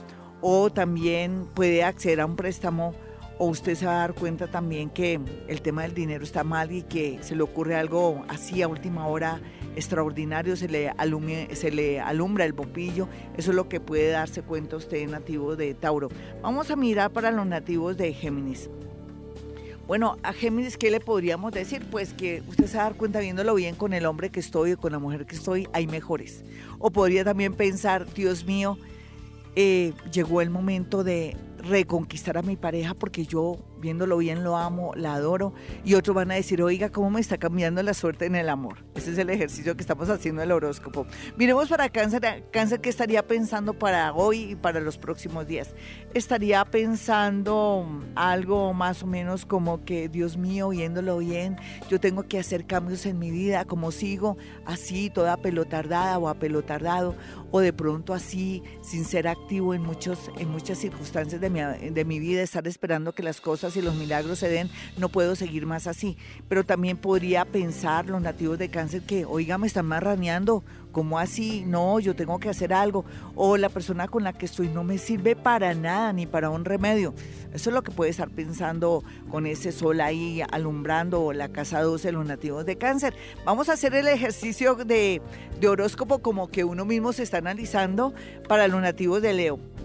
[0.41, 2.95] o también puede acceder a un préstamo
[3.39, 6.73] o usted se va a dar cuenta también que el tema del dinero está mal
[6.73, 9.41] y que se le ocurre algo así a última hora
[9.75, 10.93] extraordinario, se le,
[11.55, 15.75] se le alumbra el bombillo, eso es lo que puede darse cuenta usted nativo de
[15.75, 16.09] Tauro.
[16.43, 18.71] Vamos a mirar para los nativos de Géminis.
[19.87, 21.87] Bueno, a Géminis, ¿qué le podríamos decir?
[21.91, 24.73] Pues que usted se va a dar cuenta viéndolo bien con el hombre que estoy
[24.73, 26.43] o con la mujer que estoy, hay mejores.
[26.79, 28.79] O podría también pensar, Dios mío,
[29.55, 31.37] eh, llegó el momento de
[31.69, 35.53] reconquistar a mi pareja porque yo viéndolo bien lo amo, la adoro
[35.85, 38.85] y otros van a decir, oiga, ¿cómo me está cambiando la suerte en el amor?
[38.95, 41.07] Ese es el ejercicio que estamos haciendo en el horóscopo.
[41.37, 45.75] Miremos para cáncer, cáncer que estaría pensando para hoy y para los próximos días.
[46.15, 51.57] Estaría pensando algo más o menos como que, Dios mío, viéndolo bien,
[51.89, 57.15] yo tengo que hacer cambios en mi vida, como sigo así, toda pelotardada o apelotardado,
[57.51, 62.05] o de pronto así, sin ser activo en, muchos, en muchas circunstancias de mi, de
[62.05, 65.67] mi vida, estar esperando que las cosas y los milagros se den, no puedo seguir
[65.67, 66.17] más así.
[66.49, 71.65] Pero también podría pensar los nativos de cáncer que, oiga, me están marraneando, ¿cómo así?
[71.67, 73.05] No, yo tengo que hacer algo.
[73.35, 76.65] O la persona con la que estoy no me sirve para nada, ni para un
[76.65, 77.15] remedio.
[77.53, 82.09] Eso es lo que puede estar pensando con ese sol ahí alumbrando la casa 12
[82.09, 83.15] de los nativos de cáncer.
[83.45, 85.23] Vamos a hacer el ejercicio de,
[85.61, 88.15] de horóscopo como que uno mismo se está analizando
[88.49, 89.76] para los nativos de Leo.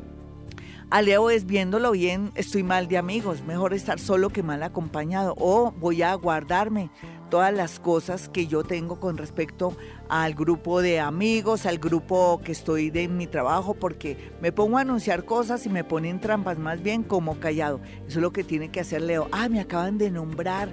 [0.91, 5.35] A Leo es viéndolo bien, estoy mal de amigos, mejor estar solo que mal acompañado.
[5.37, 6.89] O voy a guardarme
[7.31, 9.75] todas las cosas que yo tengo con respecto
[10.09, 14.81] al grupo de amigos, al grupo que estoy de mi trabajo, porque me pongo a
[14.81, 17.79] anunciar cosas y me ponen trampas, más bien como callado.
[18.05, 19.29] Eso es lo que tiene que hacer Leo.
[19.31, 20.67] Ah, me acaban de nombrar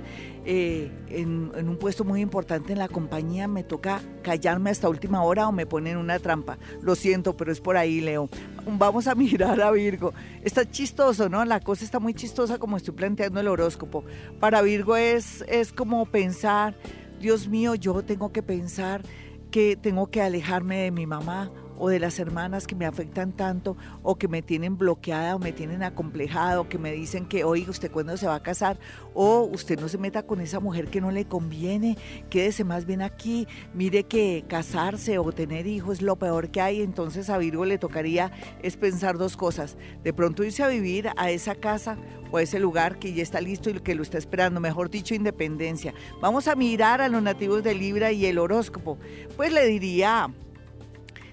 [0.51, 5.47] eh, en, un puesto muy importante en la compañía, me toca callarme hasta última hora
[5.47, 6.57] o me ponen una trampa.
[6.81, 8.31] Lo siento, pero es por ahí, Leo.
[8.67, 10.15] Vamos a mirar a Virgo.
[10.43, 11.45] Está chistoso, ¿no?
[11.45, 14.05] La cosa está muy chistosa como estoy planteando el horóscopo.
[14.41, 16.48] Para Virgo es, es como pensar,
[17.21, 19.03] Dios mío, yo tengo que pensar
[19.51, 23.77] que tengo que alejarme de mi mamá o de las hermanas que me afectan tanto
[24.03, 27.71] o que me tienen bloqueada o me tienen acomplejada o que me dicen que, oiga,
[27.71, 28.79] ¿usted cuándo se va a casar?
[29.15, 31.99] O usted no se meta con esa mujer que no le conviene,
[32.31, 36.83] quédese más bien aquí, mire que casarse o tener hijos es lo peor que hay,
[36.83, 38.31] entonces a Virgo le tocaría
[38.63, 41.97] es pensar dos cosas, de pronto irse a vivir a esa casa
[42.31, 45.15] o a ese lugar que ya está listo y que lo está esperando, mejor dicho,
[45.15, 45.95] independencia.
[46.21, 48.99] Vamos a mirar a los nativos de Libra y el horóscopo.
[49.37, 50.31] Pues le diría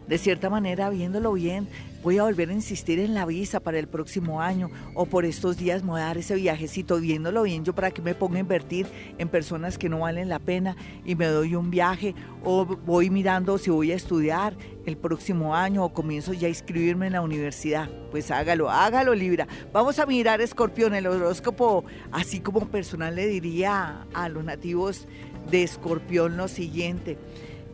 [0.07, 1.67] de cierta manera, viéndolo bien,
[2.03, 5.57] voy a volver a insistir en la visa para el próximo año o por estos
[5.57, 8.41] días me voy a dar ese viajecito, viéndolo bien, yo para que me ponga a
[8.41, 8.85] invertir
[9.17, 13.57] en personas que no valen la pena y me doy un viaje o voy mirando
[13.57, 17.89] si voy a estudiar el próximo año o comienzo ya a inscribirme en la universidad.
[18.11, 19.47] Pues hágalo, hágalo Libra.
[19.73, 25.07] Vamos a mirar Escorpión, el horóscopo, así como personal le diría a los nativos
[25.49, 27.17] de Escorpión lo siguiente.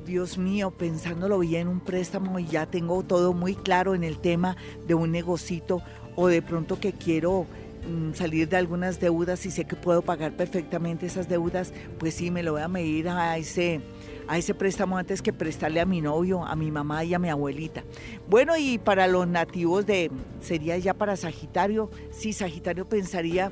[0.05, 4.57] Dios mío, pensándolo bien, un préstamo y ya tengo todo muy claro en el tema
[4.87, 5.81] de un negocito
[6.15, 7.45] o de pronto que quiero
[7.87, 12.31] mm, salir de algunas deudas y sé que puedo pagar perfectamente esas deudas, pues sí,
[12.31, 13.81] me lo voy a medir a ese,
[14.27, 17.29] a ese préstamo antes que prestarle a mi novio, a mi mamá y a mi
[17.29, 17.83] abuelita.
[18.29, 23.51] Bueno, y para los nativos de, sería ya para Sagitario, sí, Sagitario pensaría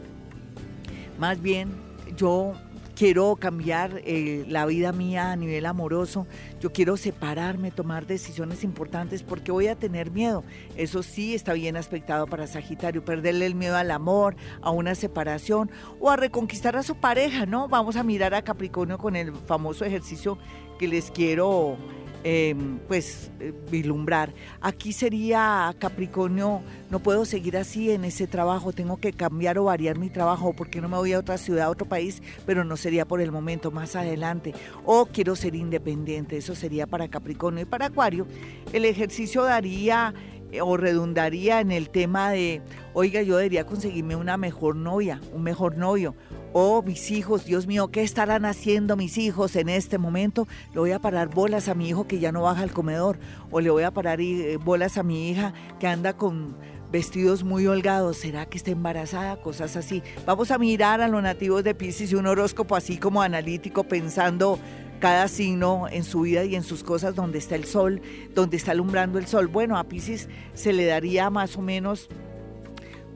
[1.20, 1.70] más bien
[2.16, 2.54] yo
[3.00, 6.28] quiero cambiar eh, la vida mía a nivel amoroso,
[6.60, 10.44] yo quiero separarme, tomar decisiones importantes porque voy a tener miedo.
[10.76, 15.72] Eso sí está bien aspectado para Sagitario, perderle el miedo al amor, a una separación
[16.02, 17.70] o a reconquistar a su pareja, ¿no?
[17.70, 20.38] Vamos a mirar a Capricornio con el famoso ejercicio
[20.78, 21.78] que les quiero
[22.26, 24.34] Em, pues eh, vislumbrar.
[24.60, 29.98] Aquí sería Capricornio, no puedo seguir así en ese trabajo, tengo que cambiar o variar
[29.98, 33.06] mi trabajo, porque no me voy a otra ciudad, a otro país, pero no sería
[33.06, 34.54] por el momento, más adelante.
[34.84, 37.62] O quiero ser independiente, eso sería para Capricornio.
[37.62, 38.28] Y para Acuario,
[38.74, 40.14] el ejercicio daría
[40.52, 42.62] eh, o redundaría en el tema de,
[42.94, 46.16] oiga, yo debería conseguirme una mejor novia, un mejor novio,
[46.52, 50.48] Oh, mis hijos, Dios mío, ¿qué estarán haciendo mis hijos en este momento?
[50.74, 53.20] Le voy a parar bolas a mi hijo que ya no baja al comedor.
[53.52, 56.56] O le voy a parar eh, bolas a mi hija que anda con
[56.92, 58.18] vestidos muy holgados.
[58.18, 59.40] ¿Será que está embarazada?
[59.42, 60.02] Cosas así.
[60.26, 64.58] Vamos a mirar a los nativos de Pisces y un horóscopo así como analítico pensando
[65.00, 68.02] cada signo en su vida y en sus cosas donde está el sol,
[68.34, 69.48] donde está alumbrando el sol.
[69.48, 72.10] Bueno, a Pisces se le daría más o menos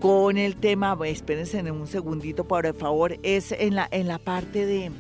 [0.04, 4.66] con el tema, espérense en un segundito por favor, es en la, en la parte
[4.66, 4.92] de,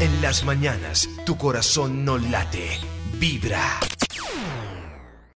[0.00, 2.78] En las mañanas, tu corazón no late,
[3.18, 3.80] vibra.